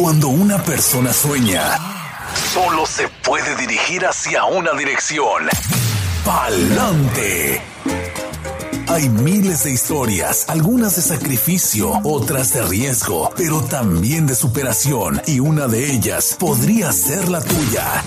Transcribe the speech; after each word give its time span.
Cuando 0.00 0.28
una 0.28 0.56
persona 0.62 1.12
sueña, 1.12 1.76
solo 2.54 2.86
se 2.86 3.06
puede 3.22 3.54
dirigir 3.56 4.06
hacia 4.06 4.46
una 4.46 4.72
dirección. 4.72 5.46
Pa'lante. 6.24 7.60
Hay 8.88 9.10
miles 9.10 9.64
de 9.64 9.72
historias, 9.72 10.46
algunas 10.48 10.96
de 10.96 11.02
sacrificio, 11.02 12.00
otras 12.02 12.54
de 12.54 12.62
riesgo, 12.62 13.30
pero 13.36 13.60
también 13.60 14.26
de 14.26 14.34
superación, 14.34 15.20
y 15.26 15.38
una 15.38 15.68
de 15.68 15.92
ellas 15.92 16.34
podría 16.38 16.92
ser 16.92 17.28
la 17.28 17.42
tuya. 17.42 18.02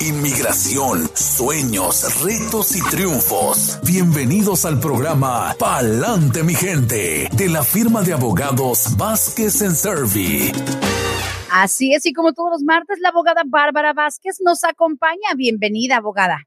Inmigración, 0.00 1.10
sueños, 1.14 2.22
retos 2.22 2.76
y 2.76 2.82
triunfos. 2.82 3.78
Bienvenidos 3.84 4.66
al 4.66 4.78
programa 4.80 5.56
Pa'lante 5.58 6.42
mi 6.42 6.54
gente, 6.54 7.30
de 7.32 7.48
la 7.48 7.64
firma 7.64 8.02
de 8.02 8.12
abogados 8.12 8.98
Vázquez 8.98 9.62
en 9.62 9.74
Servi. 9.74 10.52
Así 11.50 11.94
es, 11.94 12.04
y 12.06 12.12
como 12.12 12.32
todos 12.32 12.50
los 12.50 12.62
martes, 12.62 12.98
la 13.00 13.08
abogada 13.08 13.42
Bárbara 13.46 13.92
Vázquez 13.92 14.38
nos 14.44 14.64
acompaña. 14.64 15.34
Bienvenida, 15.36 15.96
abogada. 15.96 16.46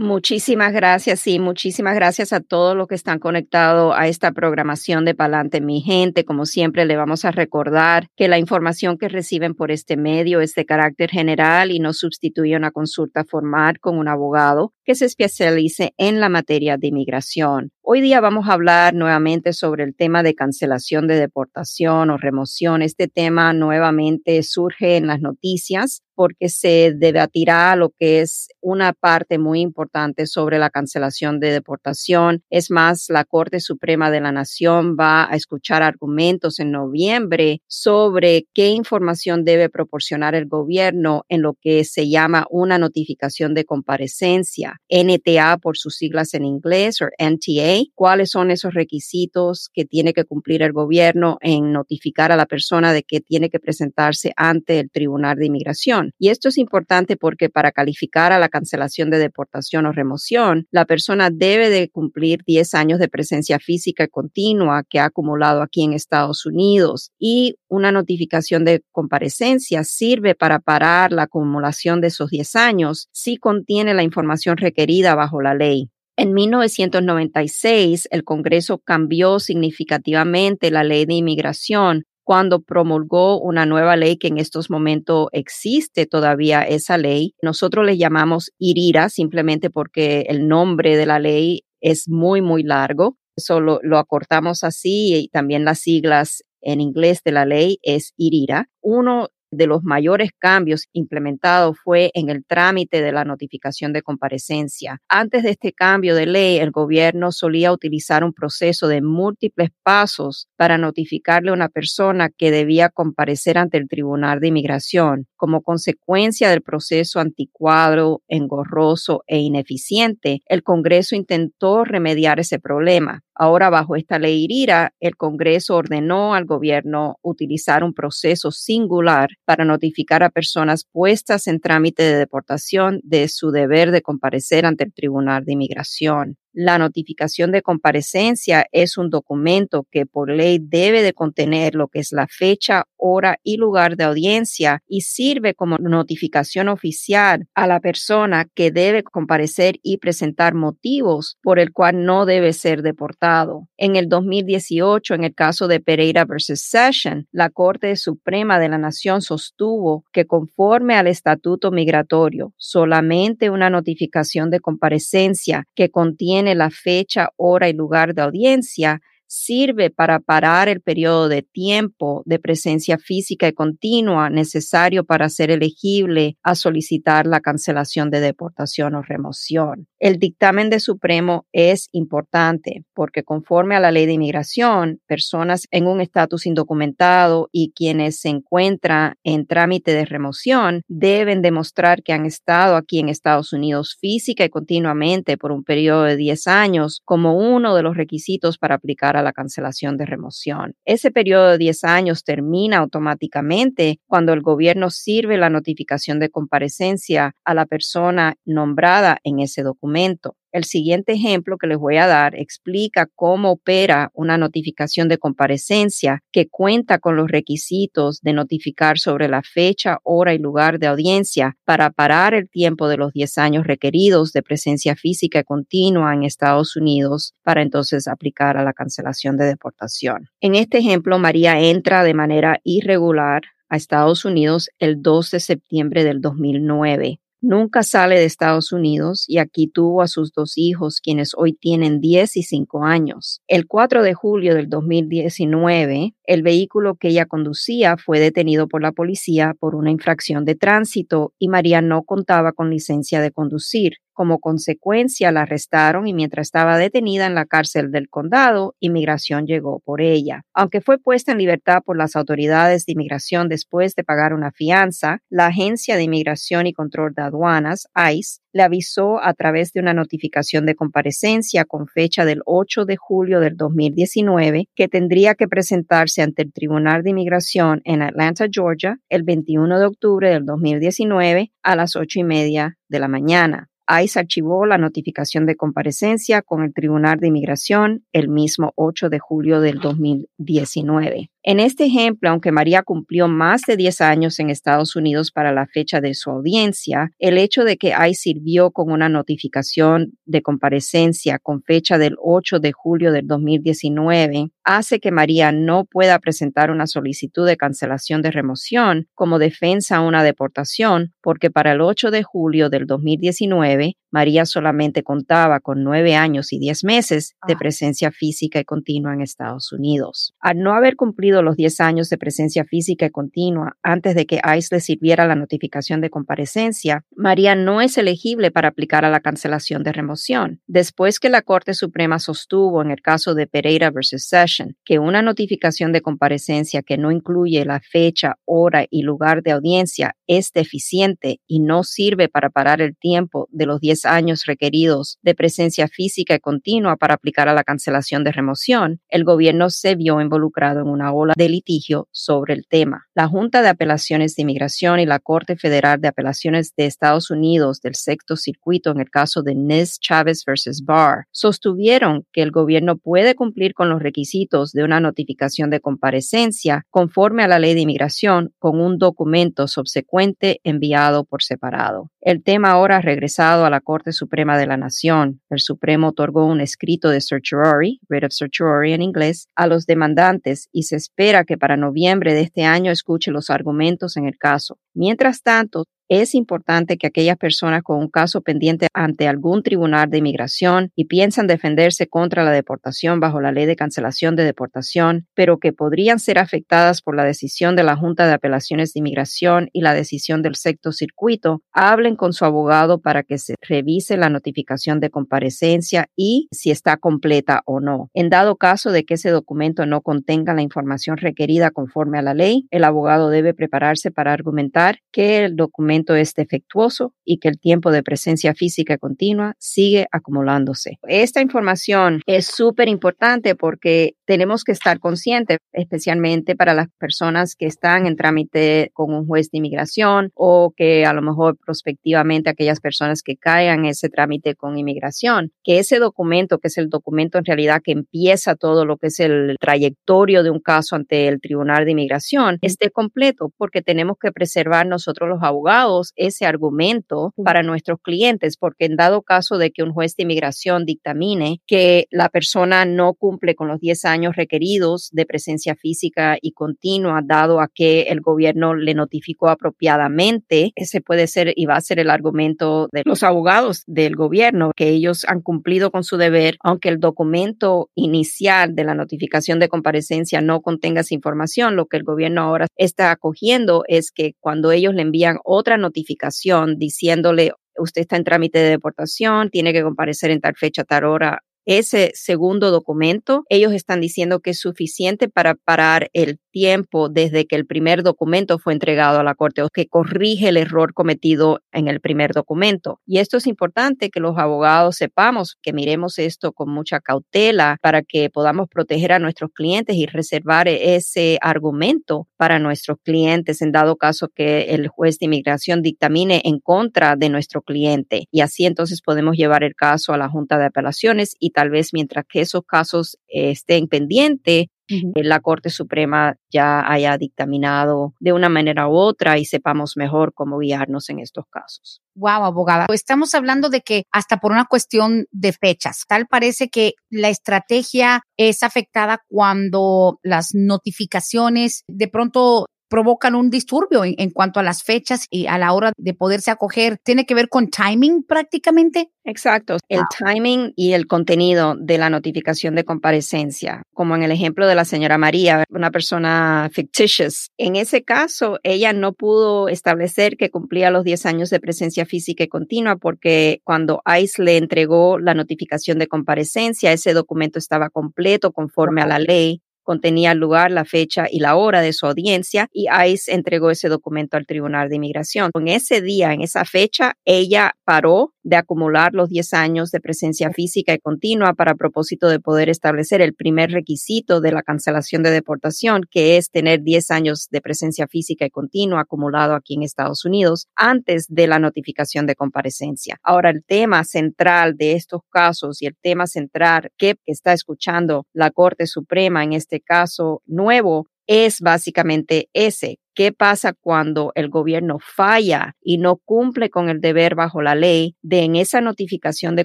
Muchísimas 0.00 0.72
gracias, 0.72 1.20
sí, 1.20 1.38
muchísimas 1.38 1.94
gracias 1.94 2.32
a 2.32 2.40
todos 2.40 2.74
los 2.74 2.88
que 2.88 2.94
están 2.94 3.18
conectados 3.18 3.92
a 3.94 4.08
esta 4.08 4.32
programación 4.32 5.04
de 5.04 5.14
Palante, 5.14 5.60
mi 5.60 5.82
gente. 5.82 6.24
Como 6.24 6.46
siempre, 6.46 6.86
le 6.86 6.96
vamos 6.96 7.26
a 7.26 7.32
recordar 7.32 8.08
que 8.16 8.26
la 8.26 8.38
información 8.38 8.96
que 8.96 9.10
reciben 9.10 9.54
por 9.54 9.70
este 9.70 9.98
medio 9.98 10.40
es 10.40 10.54
de 10.54 10.64
carácter 10.64 11.10
general 11.10 11.70
y 11.70 11.80
no 11.80 11.92
sustituye 11.92 12.56
una 12.56 12.70
consulta 12.70 13.26
formal 13.26 13.78
con 13.78 13.98
un 13.98 14.08
abogado 14.08 14.72
que 14.86 14.94
se 14.94 15.04
especialice 15.04 15.92
en 15.98 16.18
la 16.18 16.30
materia 16.30 16.78
de 16.78 16.86
inmigración. 16.86 17.70
Hoy 17.82 18.00
día 18.00 18.20
vamos 18.20 18.48
a 18.48 18.54
hablar 18.54 18.94
nuevamente 18.94 19.52
sobre 19.52 19.84
el 19.84 19.94
tema 19.94 20.22
de 20.22 20.34
cancelación 20.34 21.08
de 21.08 21.18
deportación 21.18 22.08
o 22.08 22.16
remoción. 22.16 22.80
Este 22.80 23.06
tema 23.06 23.52
nuevamente 23.52 24.42
surge 24.44 24.96
en 24.96 25.08
las 25.08 25.20
noticias 25.20 26.02
porque 26.14 26.48
se 26.48 26.92
debatirá 26.94 27.74
lo 27.76 27.90
que 27.98 28.20
es 28.20 28.48
una 28.60 28.92
parte 28.92 29.38
muy 29.38 29.60
importante 29.60 29.89
sobre 30.26 30.58
la 30.58 30.70
cancelación 30.70 31.40
de 31.40 31.50
deportación. 31.50 32.42
Es 32.48 32.70
más, 32.70 33.06
la 33.08 33.24
Corte 33.24 33.60
Suprema 33.60 34.10
de 34.10 34.20
la 34.20 34.32
Nación 34.32 34.96
va 34.98 35.30
a 35.30 35.34
escuchar 35.34 35.82
argumentos 35.82 36.60
en 36.60 36.70
noviembre 36.70 37.62
sobre 37.66 38.46
qué 38.54 38.68
información 38.68 39.44
debe 39.44 39.68
proporcionar 39.68 40.34
el 40.34 40.46
gobierno 40.46 41.24
en 41.28 41.42
lo 41.42 41.54
que 41.60 41.84
se 41.84 42.08
llama 42.08 42.46
una 42.50 42.78
notificación 42.78 43.54
de 43.54 43.64
comparecencia, 43.64 44.80
NTA 44.88 45.58
por 45.58 45.76
sus 45.76 45.96
siglas 45.96 46.34
en 46.34 46.44
inglés 46.44 47.02
o 47.02 47.06
NTA, 47.18 47.90
cuáles 47.94 48.30
son 48.30 48.50
esos 48.50 48.74
requisitos 48.74 49.70
que 49.72 49.84
tiene 49.84 50.12
que 50.12 50.24
cumplir 50.24 50.62
el 50.62 50.72
gobierno 50.72 51.38
en 51.40 51.72
notificar 51.72 52.32
a 52.32 52.36
la 52.36 52.46
persona 52.46 52.92
de 52.92 53.02
que 53.02 53.20
tiene 53.20 53.50
que 53.50 53.58
presentarse 53.58 54.32
ante 54.36 54.78
el 54.78 54.90
Tribunal 54.90 55.36
de 55.36 55.46
Inmigración. 55.46 56.12
Y 56.18 56.28
esto 56.28 56.48
es 56.48 56.58
importante 56.58 57.16
porque 57.16 57.48
para 57.48 57.72
calificar 57.72 58.32
a 58.32 58.38
la 58.38 58.48
cancelación 58.48 59.10
de 59.10 59.18
deportación 59.18 59.69
o 59.78 59.92
remoción, 59.92 60.66
la 60.70 60.84
persona 60.84 61.30
debe 61.30 61.70
de 61.70 61.88
cumplir 61.88 62.42
10 62.46 62.74
años 62.74 62.98
de 62.98 63.08
presencia 63.08 63.58
física 63.58 64.08
continua 64.08 64.82
que 64.88 64.98
ha 64.98 65.06
acumulado 65.06 65.62
aquí 65.62 65.82
en 65.82 65.92
Estados 65.92 66.44
Unidos 66.44 67.12
y 67.18 67.56
una 67.68 67.92
notificación 67.92 68.64
de 68.64 68.82
comparecencia 68.90 69.84
sirve 69.84 70.34
para 70.34 70.58
parar 70.58 71.12
la 71.12 71.24
acumulación 71.24 72.00
de 72.00 72.08
esos 72.08 72.30
10 72.30 72.56
años 72.56 73.08
si 73.12 73.36
contiene 73.36 73.94
la 73.94 74.02
información 74.02 74.56
requerida 74.56 75.14
bajo 75.14 75.40
la 75.40 75.54
ley. 75.54 75.90
En 76.16 76.34
1996, 76.34 78.08
el 78.10 78.24
Congreso 78.24 78.78
cambió 78.78 79.38
significativamente 79.38 80.70
la 80.70 80.84
ley 80.84 81.06
de 81.06 81.14
inmigración 81.14 82.04
cuando 82.30 82.62
promulgó 82.62 83.40
una 83.40 83.66
nueva 83.66 83.96
ley 83.96 84.16
que 84.16 84.28
en 84.28 84.38
estos 84.38 84.70
momentos 84.70 85.26
existe 85.32 86.06
todavía 86.06 86.62
esa 86.62 86.96
ley. 86.96 87.34
Nosotros 87.42 87.84
le 87.84 87.98
llamamos 87.98 88.52
IRIRA 88.56 89.08
simplemente 89.08 89.68
porque 89.68 90.26
el 90.28 90.46
nombre 90.46 90.96
de 90.96 91.06
la 91.06 91.18
ley 91.18 91.64
es 91.80 92.08
muy, 92.08 92.40
muy 92.40 92.62
largo. 92.62 93.18
Eso 93.34 93.58
lo, 93.60 93.80
lo 93.82 93.98
acortamos 93.98 94.62
así 94.62 95.12
y 95.12 95.26
también 95.26 95.64
las 95.64 95.80
siglas 95.80 96.44
en 96.60 96.80
inglés 96.80 97.22
de 97.24 97.32
la 97.32 97.46
ley 97.46 97.80
es 97.82 98.12
IRIRA. 98.16 98.68
Uno 98.80 99.30
de 99.50 99.66
los 99.66 99.82
mayores 99.82 100.30
cambios 100.38 100.86
implementados 100.92 101.76
fue 101.82 102.10
en 102.14 102.30
el 102.30 102.44
trámite 102.44 103.02
de 103.02 103.12
la 103.12 103.24
notificación 103.24 103.92
de 103.92 104.02
comparecencia. 104.02 104.98
Antes 105.08 105.42
de 105.42 105.50
este 105.50 105.72
cambio 105.72 106.14
de 106.14 106.26
ley, 106.26 106.58
el 106.58 106.70
gobierno 106.70 107.32
solía 107.32 107.72
utilizar 107.72 108.24
un 108.24 108.32
proceso 108.32 108.88
de 108.88 109.02
múltiples 109.02 109.70
pasos 109.82 110.48
para 110.56 110.78
notificarle 110.78 111.50
a 111.50 111.54
una 111.54 111.68
persona 111.68 112.30
que 112.30 112.50
debía 112.50 112.88
comparecer 112.88 113.58
ante 113.58 113.78
el 113.78 113.88
Tribunal 113.88 114.40
de 114.40 114.48
Inmigración. 114.48 115.26
Como 115.36 115.62
consecuencia 115.62 116.50
del 116.50 116.62
proceso 116.62 117.20
anticuadro, 117.20 118.22
engorroso 118.28 119.22
e 119.26 119.38
ineficiente, 119.38 120.40
el 120.46 120.62
Congreso 120.62 121.16
intentó 121.16 121.84
remediar 121.84 122.40
ese 122.40 122.58
problema. 122.58 123.22
Ahora, 123.42 123.70
bajo 123.70 123.96
esta 123.96 124.18
ley 124.18 124.44
IRIRA, 124.44 124.92
el 125.00 125.16
Congreso 125.16 125.74
ordenó 125.74 126.34
al 126.34 126.44
gobierno 126.44 127.16
utilizar 127.22 127.82
un 127.82 127.94
proceso 127.94 128.50
singular 128.50 129.30
para 129.46 129.64
notificar 129.64 130.22
a 130.22 130.28
personas 130.28 130.84
puestas 130.84 131.46
en 131.46 131.58
trámite 131.58 132.02
de 132.02 132.18
deportación 132.18 133.00
de 133.02 133.28
su 133.28 133.50
deber 133.50 133.92
de 133.92 134.02
comparecer 134.02 134.66
ante 134.66 134.84
el 134.84 134.92
Tribunal 134.92 135.46
de 135.46 135.52
Inmigración. 135.54 136.36
La 136.52 136.78
notificación 136.78 137.52
de 137.52 137.62
comparecencia 137.62 138.66
es 138.72 138.98
un 138.98 139.08
documento 139.08 139.86
que 139.90 140.04
por 140.04 140.30
ley 140.30 140.58
debe 140.60 141.02
de 141.02 141.12
contener 141.12 141.76
lo 141.76 141.86
que 141.86 142.00
es 142.00 142.10
la 142.10 142.26
fecha, 142.26 142.86
hora 142.96 143.38
y 143.44 143.56
lugar 143.56 143.96
de 143.96 144.04
audiencia 144.04 144.82
y 144.88 145.02
sirve 145.02 145.54
como 145.54 145.78
notificación 145.78 146.68
oficial 146.68 147.46
a 147.54 147.68
la 147.68 147.78
persona 147.78 148.48
que 148.54 148.72
debe 148.72 149.04
comparecer 149.04 149.76
y 149.82 149.98
presentar 149.98 150.54
motivos 150.54 151.38
por 151.40 151.60
el 151.60 151.72
cual 151.72 152.04
no 152.04 152.26
debe 152.26 152.52
ser 152.52 152.82
deportado. 152.82 153.68
En 153.76 153.94
el 153.94 154.08
2018, 154.08 155.14
en 155.14 155.24
el 155.24 155.34
caso 155.34 155.68
de 155.68 155.78
Pereira 155.78 156.24
versus 156.24 156.60
Session, 156.60 157.28
la 157.30 157.50
Corte 157.50 157.94
Suprema 157.94 158.58
de 158.58 158.68
la 158.68 158.78
Nación 158.78 159.22
sostuvo 159.22 160.04
que 160.12 160.26
conforme 160.26 160.96
al 160.96 161.06
estatuto 161.06 161.70
migratorio, 161.70 162.52
solamente 162.56 163.50
una 163.50 163.70
notificación 163.70 164.50
de 164.50 164.60
comparecencia 164.60 165.64
que 165.74 165.90
contiene 165.90 166.39
la 166.54 166.70
fecha, 166.70 167.30
hora 167.36 167.68
y 167.68 167.72
lugar 167.72 168.14
de 168.14 168.22
audiencia 168.22 169.00
sirve 169.30 169.90
para 169.90 170.18
parar 170.18 170.68
el 170.68 170.80
periodo 170.80 171.28
de 171.28 171.42
tiempo 171.42 172.22
de 172.26 172.40
presencia 172.40 172.98
física 172.98 173.46
y 173.46 173.52
continua 173.52 174.28
necesario 174.28 175.04
para 175.04 175.28
ser 175.28 175.52
elegible 175.52 176.36
a 176.42 176.56
solicitar 176.56 177.26
la 177.26 177.40
cancelación 177.40 178.10
de 178.10 178.20
deportación 178.20 178.96
o 178.96 179.02
remoción. 179.02 179.86
El 180.00 180.18
dictamen 180.18 180.68
de 180.68 180.80
Supremo 180.80 181.46
es 181.52 181.88
importante 181.92 182.84
porque 182.92 183.22
conforme 183.22 183.76
a 183.76 183.80
la 183.80 183.92
ley 183.92 184.06
de 184.06 184.14
inmigración, 184.14 185.00
personas 185.06 185.68
en 185.70 185.86
un 185.86 186.00
estatus 186.00 186.46
indocumentado 186.46 187.48
y 187.52 187.72
quienes 187.72 188.20
se 188.20 188.30
encuentran 188.30 189.14
en 189.22 189.46
trámite 189.46 189.92
de 189.92 190.06
remoción 190.06 190.82
deben 190.88 191.40
demostrar 191.40 192.02
que 192.02 192.12
han 192.12 192.26
estado 192.26 192.74
aquí 192.74 192.98
en 192.98 193.08
Estados 193.08 193.52
Unidos 193.52 193.96
física 194.00 194.44
y 194.44 194.50
continuamente 194.50 195.38
por 195.38 195.52
un 195.52 195.62
periodo 195.62 196.02
de 196.02 196.16
10 196.16 196.48
años 196.48 197.00
como 197.04 197.36
uno 197.36 197.76
de 197.76 197.82
los 197.82 197.96
requisitos 197.96 198.58
para 198.58 198.74
aplicar 198.74 199.16
a 199.16 199.19
la 199.22 199.32
cancelación 199.32 199.96
de 199.96 200.06
remoción. 200.06 200.74
Ese 200.84 201.10
periodo 201.10 201.48
de 201.50 201.58
10 201.58 201.84
años 201.84 202.24
termina 202.24 202.78
automáticamente 202.78 204.00
cuando 204.06 204.32
el 204.32 204.42
gobierno 204.42 204.90
sirve 204.90 205.38
la 205.38 205.50
notificación 205.50 206.18
de 206.18 206.30
comparecencia 206.30 207.34
a 207.44 207.54
la 207.54 207.66
persona 207.66 208.34
nombrada 208.44 209.18
en 209.24 209.40
ese 209.40 209.62
documento. 209.62 210.36
El 210.52 210.64
siguiente 210.64 211.12
ejemplo 211.12 211.58
que 211.58 211.68
les 211.68 211.78
voy 211.78 211.96
a 211.96 212.08
dar 212.08 212.34
explica 212.34 213.08
cómo 213.14 213.52
opera 213.52 214.10
una 214.14 214.36
notificación 214.36 215.08
de 215.08 215.18
comparecencia 215.18 216.24
que 216.32 216.48
cuenta 216.48 216.98
con 216.98 217.14
los 217.14 217.30
requisitos 217.30 218.20
de 218.20 218.32
notificar 218.32 218.98
sobre 218.98 219.28
la 219.28 219.42
fecha, 219.42 219.98
hora 220.02 220.34
y 220.34 220.38
lugar 220.38 220.80
de 220.80 220.88
audiencia 220.88 221.56
para 221.64 221.90
parar 221.90 222.34
el 222.34 222.50
tiempo 222.50 222.88
de 222.88 222.96
los 222.96 223.12
10 223.12 223.38
años 223.38 223.66
requeridos 223.66 224.32
de 224.32 224.42
presencia 224.42 224.96
física 224.96 225.44
continua 225.44 226.14
en 226.14 226.24
Estados 226.24 226.74
Unidos 226.74 227.34
para 227.44 227.62
entonces 227.62 228.08
aplicar 228.08 228.56
a 228.56 228.64
la 228.64 228.72
cancelación 228.72 229.36
de 229.36 229.46
deportación. 229.46 230.30
En 230.40 230.56
este 230.56 230.78
ejemplo, 230.78 231.18
María 231.20 231.60
entra 231.60 232.02
de 232.02 232.14
manera 232.14 232.60
irregular 232.64 233.42
a 233.68 233.76
Estados 233.76 234.24
Unidos 234.24 234.68
el 234.80 235.00
2 235.00 235.30
de 235.30 235.40
septiembre 235.40 236.02
del 236.02 236.20
2009 236.20 237.20
Nunca 237.42 237.82
sale 237.82 238.18
de 238.18 238.26
Estados 238.26 238.70
Unidos 238.70 239.24
y 239.26 239.38
aquí 239.38 239.66
tuvo 239.66 240.02
a 240.02 240.08
sus 240.08 240.30
dos 240.32 240.58
hijos, 240.58 241.00
quienes 241.00 241.32
hoy 241.34 241.54
tienen 241.54 241.98
10 241.98 242.36
y 242.36 242.42
5 242.42 242.84
años. 242.84 243.40
El 243.48 243.66
4 243.66 244.02
de 244.02 244.12
julio 244.12 244.54
del 244.54 244.68
2019, 244.68 246.14
el 246.24 246.42
vehículo 246.42 246.96
que 246.96 247.08
ella 247.08 247.24
conducía 247.24 247.96
fue 247.96 248.20
detenido 248.20 248.68
por 248.68 248.82
la 248.82 248.92
policía 248.92 249.54
por 249.58 249.74
una 249.74 249.90
infracción 249.90 250.44
de 250.44 250.54
tránsito 250.54 251.32
y 251.38 251.48
María 251.48 251.80
no 251.80 252.02
contaba 252.02 252.52
con 252.52 252.68
licencia 252.68 253.22
de 253.22 253.30
conducir. 253.30 253.94
Como 254.20 254.38
consecuencia, 254.38 255.32
la 255.32 255.44
arrestaron 255.44 256.06
y 256.06 256.12
mientras 256.12 256.48
estaba 256.48 256.76
detenida 256.76 257.24
en 257.24 257.34
la 257.34 257.46
cárcel 257.46 257.90
del 257.90 258.10
condado, 258.10 258.74
inmigración 258.78 259.46
llegó 259.46 259.80
por 259.80 260.02
ella. 260.02 260.42
Aunque 260.52 260.82
fue 260.82 260.98
puesta 260.98 261.32
en 261.32 261.38
libertad 261.38 261.80
por 261.82 261.96
las 261.96 262.16
autoridades 262.16 262.84
de 262.84 262.92
inmigración 262.92 263.48
después 263.48 263.94
de 263.94 264.04
pagar 264.04 264.34
una 264.34 264.52
fianza, 264.52 265.20
la 265.30 265.46
Agencia 265.46 265.96
de 265.96 266.02
Inmigración 266.02 266.66
y 266.66 266.74
Control 266.74 267.14
de 267.14 267.22
Aduanas, 267.22 267.88
ICE, 267.94 268.42
le 268.52 268.62
avisó 268.62 269.24
a 269.24 269.32
través 269.32 269.72
de 269.72 269.80
una 269.80 269.94
notificación 269.94 270.66
de 270.66 270.74
comparecencia 270.74 271.64
con 271.64 271.86
fecha 271.86 272.26
del 272.26 272.42
8 272.44 272.84
de 272.84 272.98
julio 272.98 273.40
del 273.40 273.56
2019 273.56 274.68
que 274.74 274.88
tendría 274.88 275.34
que 275.34 275.48
presentarse 275.48 276.20
ante 276.20 276.42
el 276.42 276.52
Tribunal 276.52 277.04
de 277.04 277.10
Inmigración 277.10 277.80
en 277.84 278.02
Atlanta, 278.02 278.48
Georgia, 278.52 278.98
el 279.08 279.22
21 279.22 279.78
de 279.78 279.86
octubre 279.86 280.28
del 280.28 280.44
2019 280.44 281.52
a 281.62 281.74
las 281.74 281.96
ocho 281.96 282.20
y 282.20 282.24
media 282.24 282.76
de 282.90 282.98
la 282.98 283.08
mañana. 283.08 283.70
ICE 284.02 284.20
archivó 284.20 284.66
la 284.66 284.78
notificación 284.78 285.46
de 285.46 285.56
comparecencia 285.56 286.42
con 286.42 286.62
el 286.62 286.72
Tribunal 286.72 287.18
de 287.18 287.28
Inmigración 287.28 288.04
el 288.12 288.28
mismo 288.28 288.72
8 288.76 289.08
de 289.08 289.18
julio 289.18 289.60
del 289.60 289.80
2019. 289.80 291.30
En 291.42 291.58
este 291.58 291.86
ejemplo, 291.86 292.30
aunque 292.30 292.52
María 292.52 292.82
cumplió 292.82 293.26
más 293.28 293.62
de 293.62 293.76
10 293.76 294.00
años 294.02 294.38
en 294.38 294.50
Estados 294.50 294.94
Unidos 294.94 295.30
para 295.32 295.52
la 295.52 295.66
fecha 295.66 296.00
de 296.00 296.14
su 296.14 296.30
audiencia, 296.30 297.10
el 297.18 297.38
hecho 297.38 297.64
de 297.64 297.76
que 297.76 297.88
ICE 297.88 298.30
sirvió 298.30 298.70
con 298.70 298.92
una 298.92 299.08
notificación 299.08 300.12
de 300.24 300.42
comparecencia 300.42 301.38
con 301.38 301.62
fecha 301.62 301.98
del 301.98 302.16
8 302.20 302.60
de 302.60 302.72
julio 302.72 303.12
del 303.12 303.26
2019 303.26 304.50
hace 304.64 305.00
que 305.00 305.10
María 305.10 305.52
no 305.52 305.84
pueda 305.84 306.18
presentar 306.18 306.70
una 306.70 306.86
solicitud 306.86 307.46
de 307.46 307.56
cancelación 307.56 308.22
de 308.22 308.30
remoción 308.30 309.08
como 309.14 309.38
defensa 309.38 309.96
a 309.96 310.00
una 310.02 310.22
deportación, 310.22 311.14
porque 311.22 311.50
para 311.50 311.72
el 311.72 311.80
8 311.80 312.10
de 312.10 312.22
julio 312.22 312.68
del 312.68 312.86
2019 312.86 313.96
María 314.10 314.44
solamente 314.44 315.02
contaba 315.02 315.60
con 315.60 315.84
nueve 315.84 316.16
años 316.16 316.52
y 316.52 316.58
diez 316.58 316.82
meses 316.84 317.36
de 317.46 317.54
ah. 317.54 317.58
presencia 317.58 318.10
física 318.10 318.58
y 318.58 318.64
continua 318.64 319.14
en 319.14 319.20
Estados 319.20 319.72
Unidos. 319.72 320.34
Al 320.40 320.58
no 320.58 320.74
haber 320.74 320.96
cumplido 320.96 321.29
los 321.30 321.56
diez 321.56 321.80
años 321.80 322.08
de 322.10 322.18
presencia 322.18 322.64
física 322.64 323.06
y 323.06 323.10
continua 323.10 323.76
antes 323.82 324.14
de 324.14 324.26
que 324.26 324.40
ICE 324.56 324.76
le 324.76 324.80
sirviera 324.80 325.26
la 325.26 325.36
notificación 325.36 326.00
de 326.00 326.10
comparecencia, 326.10 327.04
María 327.14 327.54
no 327.54 327.80
es 327.80 327.96
elegible 327.96 328.50
para 328.50 328.68
aplicar 328.68 329.04
a 329.04 329.10
la 329.10 329.20
cancelación 329.20 329.82
de 329.82 329.92
remoción. 329.92 330.60
Después 330.66 331.20
que 331.20 331.28
la 331.28 331.42
Corte 331.42 331.74
Suprema 331.74 332.18
sostuvo 332.18 332.82
en 332.82 332.90
el 332.90 333.00
caso 333.00 333.34
de 333.34 333.46
Pereira 333.46 333.90
versus 333.90 334.24
Session 334.24 334.76
que 334.84 334.98
una 334.98 335.22
notificación 335.22 335.92
de 335.92 336.02
comparecencia 336.02 336.82
que 336.82 336.98
no 336.98 337.10
incluye 337.10 337.64
la 337.64 337.80
fecha, 337.80 338.36
hora 338.44 338.86
y 338.90 339.02
lugar 339.02 339.42
de 339.42 339.52
audiencia 339.52 340.16
es 340.26 340.52
deficiente 340.52 341.40
y 341.46 341.60
no 341.60 341.84
sirve 341.84 342.28
para 342.28 342.50
parar 342.50 342.80
el 342.80 342.96
tiempo 342.96 343.48
de 343.50 343.66
los 343.66 343.80
diez 343.80 344.04
años 344.04 344.44
requeridos 344.46 345.18
de 345.22 345.34
presencia 345.34 345.88
física 345.88 346.34
y 346.34 346.40
continua 346.40 346.96
para 346.96 347.14
aplicar 347.14 347.48
a 347.48 347.54
la 347.54 347.64
cancelación 347.64 348.24
de 348.24 348.32
remoción, 348.32 349.00
el 349.08 349.24
gobierno 349.24 349.70
se 349.70 349.94
vio 349.94 350.20
involucrado 350.20 350.80
en 350.80 350.88
una 350.88 351.12
ola 351.20 351.34
de 351.36 351.48
litigio 351.48 352.08
sobre 352.10 352.54
el 352.54 352.66
tema. 352.66 353.06
La 353.14 353.28
Junta 353.28 353.62
de 353.62 353.68
Apelaciones 353.68 354.34
de 354.34 354.42
Inmigración 354.42 355.00
y 355.00 355.06
la 355.06 355.18
Corte 355.18 355.56
Federal 355.56 356.00
de 356.00 356.08
Apelaciones 356.08 356.74
de 356.76 356.86
Estados 356.86 357.30
Unidos 357.30 357.80
del 357.80 357.94
sexto 357.94 358.36
circuito 358.36 358.90
en 358.90 359.00
el 359.00 359.10
caso 359.10 359.42
de 359.42 359.54
Nis 359.54 359.98
Chávez 360.00 360.44
versus 360.46 360.84
Barr 360.84 361.26
sostuvieron 361.30 362.26
que 362.32 362.42
el 362.42 362.50
gobierno 362.50 362.96
puede 362.96 363.34
cumplir 363.34 363.74
con 363.74 363.88
los 363.88 364.02
requisitos 364.02 364.72
de 364.72 364.84
una 364.84 365.00
notificación 365.00 365.70
de 365.70 365.80
comparecencia 365.80 366.86
conforme 366.90 367.42
a 367.42 367.48
la 367.48 367.58
ley 367.58 367.74
de 367.74 367.80
inmigración 367.80 368.52
con 368.58 368.80
un 368.80 368.98
documento 368.98 369.68
subsecuente 369.68 370.60
enviado 370.64 371.24
por 371.24 371.42
separado. 371.42 372.10
El 372.20 372.42
tema 372.42 372.70
ahora 372.70 372.98
ha 372.98 373.00
regresado 373.00 373.64
a 373.64 373.70
la 373.70 373.80
Corte 373.80 374.12
Suprema 374.12 374.58
de 374.58 374.66
la 374.66 374.76
Nación. 374.76 375.40
El 375.48 375.60
Supremo 375.60 376.08
otorgó 376.08 376.46
un 376.46 376.60
escrito 376.60 377.08
de 377.08 377.20
certiorari, 377.20 378.00
writ 378.08 378.24
of 378.24 378.32
certiorari 378.32 378.92
en 378.92 379.02
inglés, 379.02 379.48
a 379.54 379.66
los 379.66 379.86
demandantes 379.86 380.68
y 380.72 380.82
se 380.84 380.96
espera 381.10 381.44
que 381.44 381.58
para 381.58 381.76
noviembre 381.76 382.34
de 382.34 382.42
este 382.42 382.64
año 382.64 382.90
escuche 382.90 383.30
los 383.30 383.50
argumentos 383.50 384.16
en 384.16 384.26
el 384.26 384.38
caso. 384.38 384.78
Mientras 384.94 385.42
tanto, 385.42 385.84
es 386.10 386.34
importante 386.34 386.98
que 386.98 387.06
aquellas 387.06 387.36
personas 387.36 387.84
con 387.84 387.98
un 387.98 388.08
caso 388.08 388.42
pendiente 388.42 388.88
ante 388.92 389.28
algún 389.28 389.62
tribunal 389.62 390.10
de 390.10 390.18
inmigración 390.18 390.90
y 390.96 391.04
piensan 391.04 391.46
defenderse 391.46 392.08
contra 392.08 392.42
la 392.42 392.50
deportación 392.50 393.20
bajo 393.20 393.40
la 393.40 393.52
ley 393.52 393.64
de 393.64 393.76
cancelación 393.76 394.34
de 394.34 394.42
deportación, 394.42 395.28
pero 395.34 395.58
que 395.58 395.72
podrían 395.72 396.18
ser 396.18 396.38
afectadas 396.38 397.00
por 397.00 397.16
la 397.16 397.24
decisión 397.24 397.76
de 397.76 397.84
la 397.84 397.96
Junta 397.96 398.26
de 398.26 398.32
Apelaciones 398.32 398.92
de 398.92 398.98
Inmigración 398.98 399.68
y 399.72 399.82
la 399.82 399.94
decisión 399.94 400.42
del 400.42 400.56
sexto 400.56 400.90
circuito, 400.90 401.62
hablen 401.72 402.16
con 402.16 402.32
su 402.32 402.44
abogado 402.44 403.00
para 403.00 403.22
que 403.22 403.38
se 403.38 403.54
revise 403.60 404.16
la 404.16 404.30
notificación 404.30 404.98
de 404.98 405.10
comparecencia 405.10 406.08
y 406.16 406.48
si 406.50 406.72
está 406.72 406.96
completa 406.96 407.62
o 407.66 407.78
no. 407.78 408.10
En 408.14 408.30
dado 408.30 408.56
caso 408.56 408.90
de 408.90 409.04
que 409.04 409.14
ese 409.14 409.30
documento 409.30 409.86
no 409.86 410.00
contenga 410.00 410.54
la 410.54 410.62
información 410.62 411.18
requerida 411.18 411.70
conforme 411.70 412.18
a 412.18 412.22
la 412.22 412.34
ley, 412.34 412.66
el 412.72 412.82
abogado 412.82 413.30
debe 413.30 413.54
prepararse 413.54 414.10
para 414.10 414.32
argumentar 414.32 414.98
que 415.12 415.44
el 415.44 415.54
documento 415.54 415.99
es 416.08 416.34
defectuoso 416.34 417.14
y 417.24 417.38
que 417.38 417.48
el 417.48 417.58
tiempo 417.58 417.90
de 417.90 418.02
presencia 418.02 418.54
física 418.54 418.98
continua 418.98 419.54
sigue 419.58 420.06
acumulándose. 420.10 420.98
Esta 421.08 421.40
información 421.40 422.22
es 422.26 422.46
súper 422.46 422.88
importante 422.88 423.54
porque 423.54 424.16
tenemos 424.30 424.62
que 424.62 424.70
estar 424.70 425.00
conscientes, 425.00 425.58
especialmente 425.72 426.54
para 426.54 426.72
las 426.72 426.86
personas 427.00 427.56
que 427.56 427.66
están 427.66 428.06
en 428.06 428.14
trámite 428.14 428.92
con 428.92 429.12
un 429.12 429.26
juez 429.26 429.50
de 429.50 429.58
inmigración 429.58 430.30
o 430.36 430.72
que 430.76 431.04
a 431.04 431.12
lo 431.12 431.20
mejor 431.20 431.56
prospectivamente 431.58 432.48
aquellas 432.48 432.78
personas 432.78 433.22
que 433.24 433.34
caigan 433.36 433.86
ese 433.86 434.08
trámite 434.08 434.54
con 434.54 434.78
inmigración, 434.78 435.50
que 435.64 435.80
ese 435.80 435.98
documento, 435.98 436.58
que 436.58 436.68
es 436.68 436.78
el 436.78 436.90
documento 436.90 437.38
en 437.38 437.44
realidad 437.44 437.80
que 437.82 437.90
empieza 437.90 438.54
todo 438.54 438.84
lo 438.84 438.98
que 438.98 439.08
es 439.08 439.18
el 439.18 439.56
trayectorio 439.58 440.44
de 440.44 440.50
un 440.50 440.60
caso 440.60 440.94
ante 440.94 441.26
el 441.26 441.40
Tribunal 441.40 441.84
de 441.84 441.90
Inmigración, 441.90 442.58
esté 442.62 442.92
completo 442.92 443.52
porque 443.56 443.82
tenemos 443.82 444.16
que 444.20 444.30
preservar 444.30 444.86
nosotros 444.86 445.28
los 445.28 445.42
abogados 445.42 446.12
ese 446.14 446.46
argumento 446.46 447.32
para 447.44 447.64
nuestros 447.64 447.98
clientes, 448.00 448.56
porque 448.56 448.84
en 448.84 448.94
dado 448.94 449.22
caso 449.22 449.58
de 449.58 449.72
que 449.72 449.82
un 449.82 449.92
juez 449.92 450.14
de 450.14 450.22
inmigración 450.22 450.84
dictamine 450.84 451.58
que 451.66 452.06
la 452.12 452.28
persona 452.28 452.84
no 452.84 453.14
cumple 453.14 453.56
con 453.56 453.66
los 453.66 453.80
10 453.80 454.04
años 454.04 454.19
requeridos 454.28 455.08
de 455.12 455.26
presencia 455.26 455.74
física 455.74 456.36
y 456.40 456.52
continua, 456.52 457.20
dado 457.24 457.60
a 457.60 457.68
que 457.68 458.02
el 458.02 458.20
gobierno 458.20 458.74
le 458.74 458.94
notificó 458.94 459.48
apropiadamente, 459.48 460.72
ese 460.76 461.00
puede 461.00 461.26
ser 461.26 461.52
y 461.56 461.66
va 461.66 461.76
a 461.76 461.80
ser 461.80 461.98
el 461.98 462.10
argumento 462.10 462.88
de 462.92 463.02
los 463.04 463.22
abogados 463.22 463.82
del 463.86 464.16
gobierno, 464.16 464.72
que 464.76 464.88
ellos 464.88 465.24
han 465.26 465.40
cumplido 465.40 465.90
con 465.90 466.04
su 466.04 466.16
deber, 466.16 466.56
aunque 466.62 466.88
el 466.88 467.00
documento 467.00 467.90
inicial 467.94 468.74
de 468.74 468.84
la 468.84 468.94
notificación 468.94 469.58
de 469.58 469.68
comparecencia 469.68 470.40
no 470.40 470.60
contenga 470.60 471.00
esa 471.00 471.14
información, 471.14 471.76
lo 471.76 471.86
que 471.86 471.96
el 471.96 472.04
gobierno 472.04 472.42
ahora 472.42 472.66
está 472.76 473.10
acogiendo 473.10 473.84
es 473.88 474.10
que 474.12 474.34
cuando 474.40 474.72
ellos 474.72 474.94
le 474.94 475.02
envían 475.02 475.38
otra 475.44 475.76
notificación 475.76 476.76
diciéndole 476.76 477.52
usted 477.78 478.02
está 478.02 478.16
en 478.16 478.24
trámite 478.24 478.58
de 478.58 478.70
deportación, 478.70 479.50
tiene 479.50 479.72
que 479.72 479.82
comparecer 479.82 480.30
en 480.30 480.40
tal 480.40 480.54
fecha, 480.56 480.84
tal 480.84 481.04
hora. 481.04 481.42
Ese 481.66 482.10
segundo 482.14 482.70
documento, 482.70 483.44
ellos 483.48 483.72
están 483.72 484.00
diciendo 484.00 484.40
que 484.40 484.50
es 484.50 484.60
suficiente 484.60 485.28
para 485.28 485.54
parar 485.54 486.08
el 486.12 486.38
tiempo 486.50 487.08
desde 487.08 487.46
que 487.46 487.56
el 487.56 487.66
primer 487.66 488.02
documento 488.02 488.58
fue 488.58 488.72
entregado 488.72 489.20
a 489.20 489.24
la 489.24 489.34
Corte 489.34 489.62
o 489.62 489.68
que 489.68 489.86
corrige 489.86 490.48
el 490.48 490.56
error 490.56 490.94
cometido 490.94 491.60
en 491.72 491.88
el 491.88 492.00
primer 492.00 492.32
documento. 492.32 493.00
Y 493.06 493.18
esto 493.18 493.36
es 493.36 493.46
importante 493.46 494.10
que 494.10 494.20
los 494.20 494.36
abogados 494.38 494.96
sepamos, 494.96 495.56
que 495.62 495.72
miremos 495.72 496.18
esto 496.18 496.52
con 496.52 496.70
mucha 496.70 497.00
cautela 497.00 497.76
para 497.82 498.02
que 498.02 498.30
podamos 498.30 498.68
proteger 498.68 499.12
a 499.12 499.18
nuestros 499.18 499.50
clientes 499.52 499.96
y 499.96 500.06
reservar 500.06 500.68
ese 500.68 501.38
argumento 501.40 502.26
para 502.36 502.58
nuestros 502.58 502.98
clientes 503.04 503.62
en 503.62 503.72
dado 503.72 503.96
caso 503.96 504.28
que 504.34 504.74
el 504.74 504.88
juez 504.88 505.18
de 505.18 505.26
inmigración 505.26 505.82
dictamine 505.82 506.42
en 506.44 506.58
contra 506.58 507.16
de 507.16 507.28
nuestro 507.28 507.62
cliente. 507.62 508.24
Y 508.30 508.40
así 508.40 508.64
entonces 508.64 509.02
podemos 509.02 509.36
llevar 509.36 509.62
el 509.62 509.74
caso 509.74 510.12
a 510.12 510.18
la 510.18 510.28
Junta 510.28 510.58
de 510.58 510.66
Apelaciones 510.66 511.36
y 511.38 511.49
tal 511.50 511.70
vez 511.70 511.90
mientras 511.92 512.24
que 512.28 512.40
esos 512.40 512.62
casos 512.66 513.18
estén 513.26 513.88
pendientes, 513.88 514.66
la 515.14 515.40
Corte 515.40 515.70
Suprema 515.70 516.36
ya 516.50 516.90
haya 516.90 517.16
dictaminado 517.16 518.14
de 518.20 518.32
una 518.32 518.48
manera 518.48 518.88
u 518.88 518.96
otra 518.96 519.38
y 519.38 519.44
sepamos 519.44 519.96
mejor 519.96 520.32
cómo 520.34 520.58
guiarnos 520.58 521.08
en 521.10 521.20
estos 521.20 521.44
casos. 521.48 522.02
Wow, 522.14 522.44
abogada. 522.44 522.86
Estamos 522.92 523.34
hablando 523.34 523.68
de 523.68 523.82
que 523.82 524.04
hasta 524.10 524.38
por 524.38 524.52
una 524.52 524.66
cuestión 524.66 525.26
de 525.30 525.52
fechas, 525.52 526.04
tal 526.08 526.26
parece 526.26 526.68
que 526.68 526.94
la 527.08 527.28
estrategia 527.28 528.22
es 528.36 528.62
afectada 528.62 529.22
cuando 529.28 530.18
las 530.22 530.50
notificaciones 530.54 531.84
de 531.86 532.08
pronto 532.08 532.66
provocan 532.90 533.34
un 533.34 533.48
disturbio 533.48 534.04
en, 534.04 534.14
en, 534.18 534.30
cuanto 534.30 534.60
a 534.60 534.62
las 534.62 534.82
fechas 534.82 535.26
y 535.30 535.46
a 535.46 535.56
la 535.56 535.72
hora 535.72 535.92
de 535.96 536.12
poderse 536.12 536.50
acoger. 536.50 536.98
¿Tiene 536.98 537.24
que 537.24 537.34
ver 537.34 537.48
con 537.48 537.70
timing 537.70 538.24
prácticamente? 538.24 539.10
Exacto, 539.24 539.76
el 539.88 540.00
timing 540.18 540.72
y 540.76 540.92
el 540.92 541.06
contenido 541.06 541.76
de 541.78 541.98
la 541.98 542.10
notificación 542.10 542.74
de 542.74 542.84
comparecencia, 542.84 543.82
como 543.94 544.16
en 544.16 544.22
el 544.22 544.32
ejemplo 544.32 544.66
de 544.66 544.74
la 544.74 544.84
señora 544.84 545.18
María, 545.18 545.64
una 545.68 545.90
persona 545.90 546.70
fictitious. 546.72 547.50
En 547.58 547.76
ese 547.76 548.02
caso, 548.02 548.58
ella 548.62 548.92
no 548.92 549.12
pudo 549.12 549.68
establecer 549.68 550.36
que 550.36 550.50
cumplía 550.50 550.90
los 550.90 551.04
10 551.04 551.26
años 551.26 551.50
de 551.50 551.60
presencia 551.60 552.06
física 552.06 552.44
y 552.44 552.48
continua 552.48 552.96
porque 552.96 553.60
cuando 553.62 554.02
ICE 554.04 554.42
le 554.42 554.56
entregó 554.56 555.18
la 555.18 555.34
notificación 555.34 555.98
de 555.98 556.08
comparecencia, 556.08 556.90
ese 556.90 557.12
documento 557.12 557.58
estaba 557.58 557.90
completo 557.90 558.52
conforme 558.52 559.02
a 559.02 559.06
la 559.06 559.18
ley 559.18 559.62
contenía 559.90 560.30
el 560.30 560.38
lugar, 560.38 560.70
la 560.70 560.84
fecha 560.84 561.26
y 561.28 561.40
la 561.40 561.56
hora 561.56 561.80
de 561.80 561.92
su 561.92 562.06
audiencia 562.06 562.68
y 562.72 562.86
ICE 562.88 563.34
entregó 563.34 563.72
ese 563.72 563.88
documento 563.88 564.36
al 564.36 564.46
Tribunal 564.46 564.88
de 564.88 564.94
Inmigración. 564.94 565.50
En 565.52 565.66
ese 565.66 566.00
día, 566.00 566.32
en 566.32 566.42
esa 566.42 566.64
fecha, 566.64 567.14
ella 567.24 567.72
paró 567.84 568.32
de 568.42 568.56
acumular 568.56 569.12
los 569.12 569.28
10 569.28 569.54
años 569.54 569.90
de 569.90 570.00
presencia 570.00 570.50
física 570.50 570.94
y 570.94 570.98
continua 570.98 571.54
para 571.54 571.74
propósito 571.74 572.28
de 572.28 572.40
poder 572.40 572.68
establecer 572.68 573.20
el 573.20 573.34
primer 573.34 573.70
requisito 573.70 574.40
de 574.40 574.52
la 574.52 574.62
cancelación 574.62 575.22
de 575.22 575.30
deportación, 575.30 576.02
que 576.10 576.36
es 576.36 576.50
tener 576.50 576.82
10 576.82 577.10
años 577.10 577.48
de 577.50 577.60
presencia 577.60 578.06
física 578.06 578.46
y 578.46 578.50
continua 578.50 579.00
acumulado 579.00 579.54
aquí 579.54 579.74
en 579.74 579.82
Estados 579.82 580.24
Unidos 580.24 580.66
antes 580.74 581.26
de 581.28 581.46
la 581.46 581.58
notificación 581.58 582.26
de 582.26 582.34
comparecencia. 582.34 583.18
Ahora, 583.22 583.50
el 583.50 583.64
tema 583.64 584.04
central 584.04 584.76
de 584.76 584.92
estos 584.92 585.22
casos 585.30 585.82
y 585.82 585.86
el 585.86 585.96
tema 586.00 586.26
central 586.26 586.90
que 586.96 587.16
está 587.26 587.52
escuchando 587.52 588.26
la 588.32 588.50
Corte 588.50 588.86
Suprema 588.86 589.44
en 589.44 589.52
este 589.52 589.80
caso 589.80 590.42
nuevo 590.46 591.06
es 591.26 591.60
básicamente 591.60 592.48
ese, 592.52 592.98
¿Qué 593.14 593.32
pasa 593.32 593.72
cuando 593.72 594.30
el 594.34 594.48
gobierno 594.48 594.98
falla 594.98 595.74
y 595.82 595.98
no 595.98 596.16
cumple 596.16 596.70
con 596.70 596.88
el 596.88 597.00
deber 597.00 597.34
bajo 597.34 597.60
la 597.60 597.74
ley 597.74 598.14
de 598.22 598.44
en 598.44 598.56
esa 598.56 598.80
notificación 598.80 599.56
de 599.56 599.64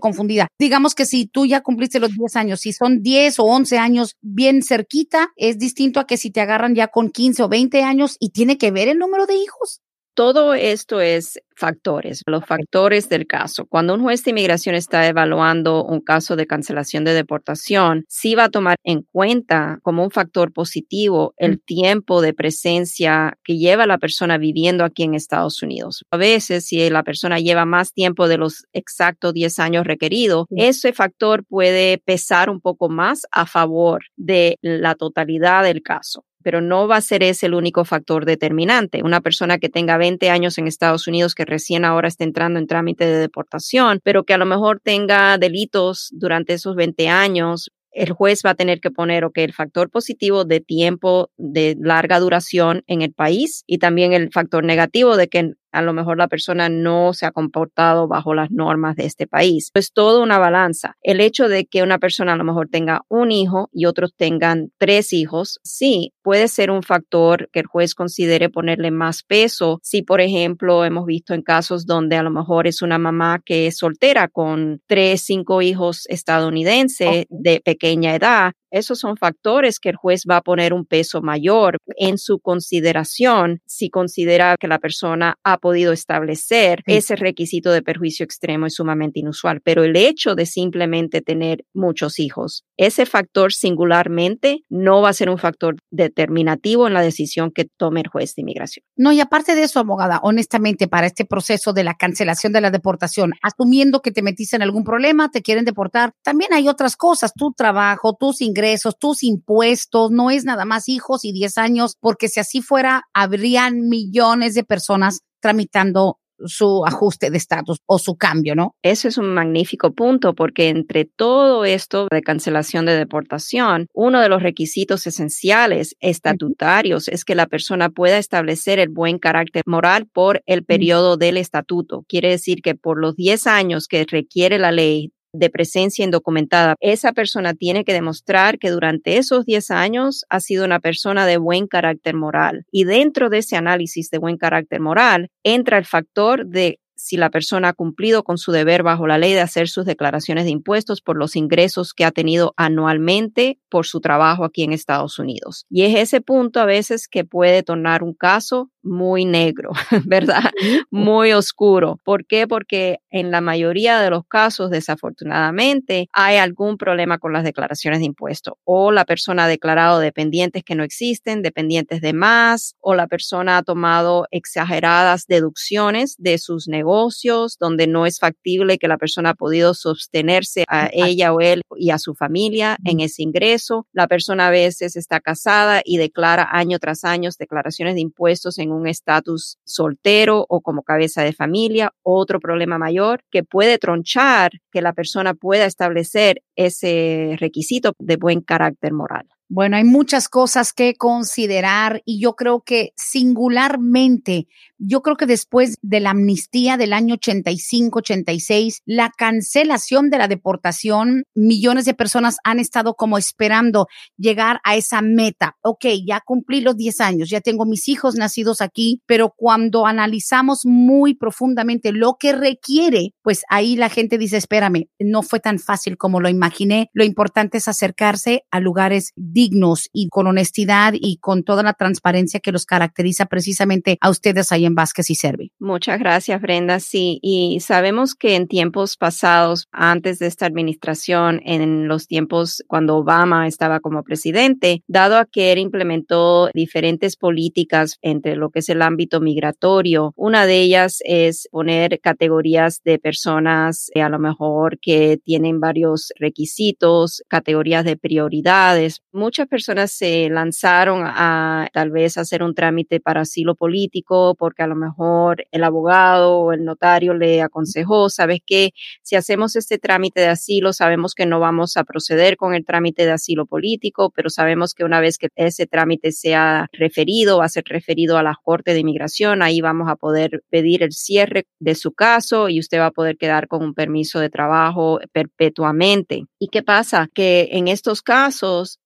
confundida. 0.00 0.48
Digamos 0.58 0.94
que 0.94 1.06
si 1.06 1.26
tú 1.26 1.46
ya 1.46 1.62
cumpliste 1.62 2.00
los 2.00 2.12
10 2.14 2.36
años, 2.36 2.60
si 2.60 2.72
son 2.72 3.02
10 3.02 3.38
o 3.38 3.44
11 3.44 3.78
años 3.78 4.16
bien 4.20 4.62
cerquita, 4.62 5.32
es 5.36 5.58
distinto 5.58 6.00
a 6.00 6.06
que 6.06 6.16
si 6.16 6.30
te 6.30 6.40
agarran 6.40 6.74
ya 6.74 6.88
con 6.88 7.10
15 7.10 7.42
o 7.42 7.48
20 7.48 7.82
años 7.82 8.16
y 8.18 8.30
tiene 8.30 8.58
que 8.58 8.70
ver 8.70 8.88
el 8.88 8.98
número 8.98 9.26
de 9.26 9.36
hijos. 9.36 9.80
Todo 10.14 10.54
esto 10.54 11.00
es 11.00 11.40
factores, 11.56 12.22
los 12.26 12.44
factores 12.44 13.08
del 13.08 13.26
caso. 13.26 13.66
Cuando 13.66 13.94
un 13.94 14.02
juez 14.02 14.22
de 14.22 14.30
inmigración 14.30 14.76
está 14.76 15.08
evaluando 15.08 15.84
un 15.84 16.00
caso 16.00 16.36
de 16.36 16.46
cancelación 16.46 17.02
de 17.04 17.14
deportación, 17.14 18.04
sí 18.08 18.36
va 18.36 18.44
a 18.44 18.48
tomar 18.48 18.76
en 18.84 19.02
cuenta 19.02 19.80
como 19.82 20.04
un 20.04 20.12
factor 20.12 20.52
positivo 20.52 21.34
el 21.36 21.60
tiempo 21.60 22.20
de 22.22 22.32
presencia 22.32 23.38
que 23.42 23.56
lleva 23.58 23.86
la 23.86 23.98
persona 23.98 24.38
viviendo 24.38 24.84
aquí 24.84 25.02
en 25.02 25.14
Estados 25.14 25.62
Unidos. 25.62 26.04
A 26.12 26.16
veces, 26.16 26.66
si 26.66 26.88
la 26.90 27.02
persona 27.02 27.40
lleva 27.40 27.64
más 27.64 27.92
tiempo 27.92 28.28
de 28.28 28.38
los 28.38 28.66
exactos 28.72 29.34
10 29.34 29.58
años 29.58 29.84
requeridos, 29.84 30.46
ese 30.50 30.92
factor 30.92 31.44
puede 31.44 31.98
pesar 31.98 32.50
un 32.50 32.60
poco 32.60 32.88
más 32.88 33.22
a 33.32 33.46
favor 33.46 34.04
de 34.16 34.58
la 34.62 34.94
totalidad 34.94 35.64
del 35.64 35.82
caso 35.82 36.24
pero 36.44 36.60
no 36.60 36.86
va 36.86 36.98
a 36.98 37.00
ser 37.00 37.24
ese 37.24 37.46
el 37.46 37.54
único 37.54 37.84
factor 37.84 38.26
determinante. 38.26 39.02
Una 39.02 39.20
persona 39.20 39.58
que 39.58 39.68
tenga 39.68 39.96
20 39.96 40.30
años 40.30 40.58
en 40.58 40.68
Estados 40.68 41.08
Unidos, 41.08 41.34
que 41.34 41.44
recién 41.44 41.84
ahora 41.84 42.06
está 42.06 42.22
entrando 42.22 42.60
en 42.60 42.68
trámite 42.68 43.06
de 43.06 43.18
deportación, 43.18 44.00
pero 44.04 44.22
que 44.24 44.34
a 44.34 44.38
lo 44.38 44.46
mejor 44.46 44.80
tenga 44.80 45.38
delitos 45.38 46.10
durante 46.12 46.52
esos 46.52 46.76
20 46.76 47.08
años, 47.08 47.70
el 47.94 48.12
juez 48.12 48.42
va 48.44 48.50
a 48.50 48.54
tener 48.54 48.80
que 48.80 48.90
poner, 48.90 49.24
ok, 49.24 49.38
el 49.38 49.52
factor 49.52 49.88
positivo 49.88 50.44
de 50.44 50.60
tiempo 50.60 51.30
de 51.36 51.76
larga 51.80 52.18
duración 52.18 52.82
en 52.86 53.02
el 53.02 53.12
país 53.12 53.62
y 53.66 53.78
también 53.78 54.12
el 54.12 54.30
factor 54.30 54.64
negativo 54.64 55.16
de 55.16 55.28
que 55.28 55.52
a 55.74 55.82
lo 55.82 55.92
mejor 55.92 56.16
la 56.18 56.28
persona 56.28 56.68
no 56.68 57.12
se 57.12 57.26
ha 57.26 57.32
comportado 57.32 58.06
bajo 58.06 58.32
las 58.32 58.50
normas 58.50 58.96
de 58.96 59.06
este 59.06 59.26
país. 59.26 59.70
Es 59.74 59.92
todo 59.92 60.22
una 60.22 60.38
balanza. 60.38 60.96
El 61.02 61.20
hecho 61.20 61.48
de 61.48 61.66
que 61.66 61.82
una 61.82 61.98
persona 61.98 62.32
a 62.32 62.36
lo 62.36 62.44
mejor 62.44 62.68
tenga 62.68 63.02
un 63.08 63.32
hijo 63.32 63.68
y 63.72 63.86
otros 63.86 64.14
tengan 64.16 64.70
tres 64.78 65.12
hijos, 65.12 65.58
sí, 65.64 66.12
puede 66.22 66.48
ser 66.48 66.70
un 66.70 66.82
factor 66.82 67.48
que 67.52 67.60
el 67.60 67.66
juez 67.66 67.94
considere 67.94 68.48
ponerle 68.48 68.90
más 68.90 69.22
peso. 69.22 69.80
Si, 69.82 70.02
por 70.02 70.20
ejemplo, 70.20 70.84
hemos 70.84 71.06
visto 71.06 71.34
en 71.34 71.42
casos 71.42 71.86
donde 71.86 72.16
a 72.16 72.22
lo 72.22 72.30
mejor 72.30 72.66
es 72.66 72.80
una 72.80 72.98
mamá 72.98 73.40
que 73.44 73.66
es 73.66 73.76
soltera 73.76 74.28
con 74.28 74.80
tres, 74.86 75.22
cinco 75.22 75.60
hijos 75.60 76.06
estadounidenses 76.08 77.26
de 77.28 77.60
pequeña 77.64 78.14
edad, 78.14 78.52
esos 78.74 78.98
son 78.98 79.16
factores 79.16 79.78
que 79.78 79.90
el 79.90 79.96
juez 79.96 80.24
va 80.28 80.38
a 80.38 80.42
poner 80.42 80.74
un 80.74 80.84
peso 80.84 81.22
mayor 81.22 81.78
en 81.96 82.18
su 82.18 82.40
consideración 82.40 83.60
si 83.66 83.88
considera 83.88 84.56
que 84.58 84.66
la 84.66 84.80
persona 84.80 85.36
ha 85.44 85.58
podido 85.58 85.92
establecer 85.92 86.82
ese 86.86 87.14
requisito 87.14 87.70
de 87.70 87.82
perjuicio 87.82 88.24
extremo 88.24 88.66
es 88.66 88.74
sumamente 88.74 89.20
inusual. 89.20 89.60
Pero 89.62 89.84
el 89.84 89.96
hecho 89.96 90.34
de 90.34 90.46
simplemente 90.46 91.22
tener 91.22 91.64
muchos 91.72 92.18
hijos, 92.18 92.64
ese 92.76 93.06
factor 93.06 93.52
singularmente 93.52 94.64
no 94.68 95.02
va 95.02 95.10
a 95.10 95.14
ser 95.14 95.30
un 95.30 95.38
factor 95.38 95.76
determinativo 95.90 96.88
en 96.88 96.94
la 96.94 97.02
decisión 97.02 97.52
que 97.52 97.66
tome 97.76 98.00
el 98.00 98.08
juez 98.08 98.34
de 98.34 98.42
inmigración. 98.42 98.84
No, 98.96 99.12
y 99.12 99.20
aparte 99.20 99.54
de 99.54 99.62
eso, 99.62 99.78
abogada, 99.78 100.18
honestamente, 100.22 100.88
para 100.88 101.06
este 101.06 101.24
proceso 101.24 101.72
de 101.72 101.84
la 101.84 101.94
cancelación 101.94 102.52
de 102.52 102.60
la 102.60 102.72
deportación, 102.72 103.32
asumiendo 103.42 104.00
que 104.00 104.10
te 104.10 104.22
metiste 104.22 104.56
en 104.56 104.62
algún 104.62 104.82
problema, 104.82 105.30
te 105.30 105.42
quieren 105.42 105.64
deportar, 105.64 106.12
también 106.22 106.52
hay 106.52 106.68
otras 106.68 106.96
cosas, 106.96 107.32
tu 107.34 107.52
trabajo, 107.52 108.16
tus 108.18 108.40
ingresos, 108.40 108.63
tus 108.98 109.22
impuestos, 109.22 110.10
no 110.10 110.30
es 110.30 110.44
nada 110.44 110.64
más 110.64 110.88
hijos 110.88 111.24
y 111.24 111.32
10 111.32 111.58
años, 111.58 111.96
porque 112.00 112.28
si 112.28 112.40
así 112.40 112.62
fuera, 112.62 113.02
habrían 113.12 113.88
millones 113.88 114.54
de 114.54 114.64
personas 114.64 115.20
tramitando 115.40 116.18
su 116.46 116.84
ajuste 116.84 117.30
de 117.30 117.38
estatus 117.38 117.78
o 117.86 117.98
su 117.98 118.16
cambio, 118.16 118.54
¿no? 118.54 118.74
Eso 118.82 119.08
es 119.08 119.18
un 119.18 119.32
magnífico 119.34 119.92
punto 119.94 120.34
porque 120.34 120.68
entre 120.68 121.04
todo 121.04 121.64
esto 121.64 122.08
de 122.10 122.22
cancelación 122.22 122.86
de 122.86 122.96
deportación, 122.96 123.86
uno 123.92 124.20
de 124.20 124.28
los 124.28 124.42
requisitos 124.42 125.06
esenciales 125.06 125.94
estatutarios 126.00 127.08
es 127.08 127.24
que 127.24 127.34
la 127.34 127.46
persona 127.46 127.90
pueda 127.90 128.18
establecer 128.18 128.78
el 128.78 128.88
buen 128.88 129.18
carácter 129.18 129.62
moral 129.66 130.06
por 130.12 130.42
el 130.46 130.64
periodo 130.64 131.16
del 131.16 131.36
estatuto. 131.36 132.04
Quiere 132.08 132.30
decir 132.30 132.62
que 132.62 132.74
por 132.74 133.00
los 133.00 133.16
10 133.16 133.46
años 133.46 133.86
que 133.86 134.04
requiere 134.04 134.58
la 134.58 134.72
ley 134.72 135.12
de 135.34 135.50
presencia 135.50 136.04
indocumentada. 136.04 136.76
Esa 136.80 137.12
persona 137.12 137.54
tiene 137.54 137.84
que 137.84 137.92
demostrar 137.92 138.58
que 138.58 138.70
durante 138.70 139.18
esos 139.18 139.44
10 139.44 139.70
años 139.72 140.24
ha 140.30 140.40
sido 140.40 140.64
una 140.64 140.80
persona 140.80 141.26
de 141.26 141.36
buen 141.36 141.66
carácter 141.66 142.14
moral. 142.14 142.64
Y 142.70 142.84
dentro 142.84 143.28
de 143.28 143.38
ese 143.38 143.56
análisis 143.56 144.10
de 144.10 144.18
buen 144.18 144.38
carácter 144.38 144.80
moral 144.80 145.30
entra 145.42 145.78
el 145.78 145.84
factor 145.84 146.46
de 146.46 146.78
si 146.96 147.16
la 147.16 147.30
persona 147.30 147.70
ha 147.70 147.72
cumplido 147.72 148.22
con 148.22 148.38
su 148.38 148.52
deber 148.52 148.82
bajo 148.82 149.06
la 149.06 149.18
ley 149.18 149.32
de 149.32 149.40
hacer 149.40 149.68
sus 149.68 149.84
declaraciones 149.84 150.44
de 150.44 150.50
impuestos 150.50 151.00
por 151.00 151.16
los 151.16 151.36
ingresos 151.36 151.92
que 151.92 152.04
ha 152.04 152.12
tenido 152.12 152.54
anualmente 152.56 153.58
por 153.68 153.86
su 153.86 154.00
trabajo 154.00 154.44
aquí 154.44 154.62
en 154.62 154.72
Estados 154.72 155.18
Unidos. 155.18 155.66
Y 155.68 155.82
es 155.82 155.96
ese 155.96 156.20
punto 156.20 156.60
a 156.60 156.66
veces 156.66 157.08
que 157.08 157.24
puede 157.24 157.62
tornar 157.62 158.02
un 158.02 158.14
caso 158.14 158.70
muy 158.84 159.24
negro, 159.24 159.70
¿verdad? 160.06 160.50
Muy 160.90 161.32
oscuro. 161.32 162.00
¿Por 162.04 162.26
qué? 162.26 162.46
Porque 162.46 162.98
en 163.10 163.30
la 163.30 163.40
mayoría 163.40 164.00
de 164.00 164.10
los 164.10 164.24
casos, 164.26 164.70
desafortunadamente, 164.70 166.08
hay 166.12 166.36
algún 166.36 166.76
problema 166.76 167.18
con 167.18 167.32
las 167.32 167.44
declaraciones 167.44 168.00
de 168.00 168.06
impuestos. 168.06 168.54
O 168.64 168.92
la 168.92 169.04
persona 169.04 169.44
ha 169.44 169.48
declarado 169.48 169.98
dependientes 169.98 170.62
que 170.62 170.74
no 170.74 170.84
existen, 170.84 171.42
dependientes 171.42 172.00
de 172.00 172.12
más, 172.12 172.76
o 172.80 172.94
la 172.94 173.06
persona 173.06 173.58
ha 173.58 173.62
tomado 173.62 174.26
exageradas 174.30 175.26
deducciones 175.26 176.14
de 176.18 176.38
sus 176.38 176.68
negocios, 176.68 177.56
donde 177.58 177.86
no 177.86 178.06
es 178.06 178.18
factible 178.18 178.78
que 178.78 178.88
la 178.88 178.98
persona 178.98 179.30
ha 179.30 179.34
podido 179.34 179.74
sostenerse 179.74 180.64
a 180.68 180.88
ella 180.92 181.32
o 181.32 181.40
él 181.40 181.62
y 181.76 181.90
a 181.90 181.98
su 181.98 182.14
familia 182.14 182.76
en 182.84 183.00
ese 183.00 183.22
ingreso. 183.22 183.86
La 183.92 184.06
persona 184.06 184.48
a 184.48 184.50
veces 184.50 184.96
está 184.96 185.20
casada 185.20 185.82
y 185.84 185.96
declara 185.96 186.48
año 186.52 186.78
tras 186.78 187.04
año 187.04 187.24
declaraciones 187.38 187.94
de 187.94 188.00
impuestos 188.00 188.58
en 188.58 188.70
un 188.74 188.86
estatus 188.86 189.58
soltero 189.64 190.44
o 190.48 190.60
como 190.60 190.82
cabeza 190.82 191.22
de 191.22 191.32
familia, 191.32 191.92
otro 192.02 192.40
problema 192.40 192.78
mayor 192.78 193.22
que 193.30 193.42
puede 193.44 193.78
tronchar 193.78 194.52
que 194.72 194.82
la 194.82 194.92
persona 194.92 195.34
pueda 195.34 195.66
establecer 195.66 196.42
ese 196.56 197.36
requisito 197.38 197.92
de 197.98 198.16
buen 198.16 198.40
carácter 198.40 198.92
moral. 198.92 199.28
Bueno, 199.50 199.76
hay 199.76 199.84
muchas 199.84 200.30
cosas 200.30 200.72
que 200.72 200.94
considerar 200.94 202.00
y 202.06 202.18
yo 202.18 202.34
creo 202.34 202.62
que 202.62 202.92
singularmente, 202.96 204.48
yo 204.78 205.02
creo 205.02 205.16
que 205.16 205.26
después 205.26 205.76
de 205.82 206.00
la 206.00 206.10
amnistía 206.10 206.78
del 206.78 206.94
año 206.94 207.16
85-86, 207.16 208.78
la 208.86 209.10
cancelación 209.16 210.08
de 210.08 210.16
la 210.16 210.28
deportación, 210.28 211.24
millones 211.34 211.84
de 211.84 211.92
personas 211.92 212.38
han 212.42 212.58
estado 212.58 212.94
como 212.94 213.18
esperando 213.18 213.86
llegar 214.16 214.60
a 214.64 214.76
esa 214.76 215.02
meta. 215.02 215.56
Ok, 215.60 215.86
ya 216.06 216.22
cumplí 216.24 216.62
los 216.62 216.78
10 216.78 217.00
años, 217.02 217.28
ya 217.28 217.42
tengo 217.42 217.66
mis 217.66 217.86
hijos 217.88 218.14
nacidos 218.14 218.62
aquí, 218.62 219.02
pero 219.04 219.34
cuando 219.36 219.86
analizamos 219.86 220.64
muy 220.64 221.14
profundamente 221.14 221.92
lo 221.92 222.16
que 222.18 222.32
requiere, 222.32 223.12
pues 223.22 223.42
ahí 223.50 223.76
la 223.76 223.90
gente 223.90 224.16
dice, 224.16 224.38
espérame, 224.38 224.88
no 224.98 225.22
fue 225.22 225.40
tan 225.40 225.58
fácil 225.58 225.98
como 225.98 226.20
lo 226.20 226.30
imaginé. 226.30 226.88
Lo 226.94 227.04
importante 227.04 227.58
es 227.58 227.68
acercarse 227.68 228.44
a 228.50 228.60
lugares 228.60 229.12
dignos 229.34 229.90
y 229.92 230.08
con 230.08 230.26
honestidad 230.26 230.94
y 230.94 231.18
con 231.18 231.42
toda 231.42 231.62
la 231.62 231.74
transparencia 231.74 232.40
que 232.40 232.52
los 232.52 232.64
caracteriza 232.64 233.26
precisamente 233.26 233.98
a 234.00 234.08
ustedes 234.08 234.52
ahí 234.52 234.64
en 234.64 234.74
Vázquez 234.74 235.10
y 235.10 235.14
Servi. 235.14 235.52
Muchas 235.58 235.98
gracias, 235.98 236.40
Brenda. 236.40 236.80
Sí, 236.80 237.18
y 237.20 237.60
sabemos 237.60 238.14
que 238.14 238.36
en 238.36 238.48
tiempos 238.48 238.96
pasados, 238.96 239.68
antes 239.72 240.18
de 240.18 240.26
esta 240.26 240.46
administración, 240.46 241.40
en 241.44 241.88
los 241.88 242.06
tiempos 242.06 242.62
cuando 242.66 242.96
Obama 242.96 243.46
estaba 243.46 243.80
como 243.80 244.02
presidente, 244.04 244.82
dado 244.86 245.18
a 245.18 245.26
que 245.26 245.52
él 245.52 245.58
implementó 245.58 246.48
diferentes 246.54 247.16
políticas 247.16 247.98
entre 248.00 248.36
lo 248.36 248.50
que 248.50 248.60
es 248.60 248.68
el 248.68 248.80
ámbito 248.80 249.20
migratorio, 249.20 250.14
una 250.16 250.46
de 250.46 250.60
ellas 250.60 251.00
es 251.04 251.48
poner 251.50 252.00
categorías 252.00 252.82
de 252.84 252.98
personas 252.98 253.90
eh, 253.94 254.02
a 254.02 254.08
lo 254.08 254.18
mejor 254.18 254.78
que 254.78 255.18
tienen 255.24 255.60
varios 255.60 256.12
requisitos, 256.18 257.22
categorías 257.28 257.84
de 257.84 257.96
prioridades. 257.96 259.02
Muchas 259.24 259.48
personas 259.48 259.90
se 259.90 260.28
lanzaron 260.28 261.02
a 261.02 261.70
tal 261.72 261.90
vez 261.90 262.18
hacer 262.18 262.42
un 262.42 262.54
trámite 262.54 263.00
para 263.00 263.22
asilo 263.22 263.54
político 263.54 264.34
porque 264.38 264.62
a 264.62 264.66
lo 264.66 264.76
mejor 264.76 265.46
el 265.50 265.64
abogado 265.64 266.40
o 266.40 266.52
el 266.52 266.62
notario 266.62 267.14
le 267.14 267.40
aconsejó, 267.40 268.10
sabes 268.10 268.40
que 268.44 268.72
si 269.02 269.16
hacemos 269.16 269.56
este 269.56 269.78
trámite 269.78 270.20
de 270.20 270.26
asilo, 270.26 270.74
sabemos 270.74 271.14
que 271.14 271.24
no 271.24 271.40
vamos 271.40 271.78
a 271.78 271.84
proceder 271.84 272.36
con 272.36 272.54
el 272.54 272.66
trámite 272.66 273.06
de 273.06 273.12
asilo 273.12 273.46
político, 273.46 274.12
pero 274.14 274.28
sabemos 274.28 274.74
que 274.74 274.84
una 274.84 275.00
vez 275.00 275.16
que 275.16 275.28
ese 275.36 275.66
trámite 275.66 276.12
sea 276.12 276.66
referido, 276.72 277.38
va 277.38 277.46
a 277.46 277.48
ser 277.48 277.64
referido 277.66 278.18
a 278.18 278.22
la 278.22 278.34
Corte 278.42 278.74
de 278.74 278.80
Inmigración, 278.80 279.40
ahí 279.40 279.62
vamos 279.62 279.88
a 279.88 279.96
poder 279.96 280.42
pedir 280.50 280.82
el 280.82 280.92
cierre 280.92 281.46
de 281.60 281.74
su 281.76 281.92
caso 281.92 282.50
y 282.50 282.60
usted 282.60 282.78
va 282.78 282.86
a 282.88 282.90
poder 282.90 283.16
quedar 283.16 283.48
con 283.48 283.64
un 283.64 283.72
permiso 283.72 284.20
de 284.20 284.28
trabajo 284.28 285.00
perpetuamente. 285.12 286.26
¿Y 286.38 286.48
qué 286.48 286.62
pasa? 286.62 287.08
Que 287.14 287.48
en 287.52 287.68
estos 287.68 288.02
casos 288.02 288.80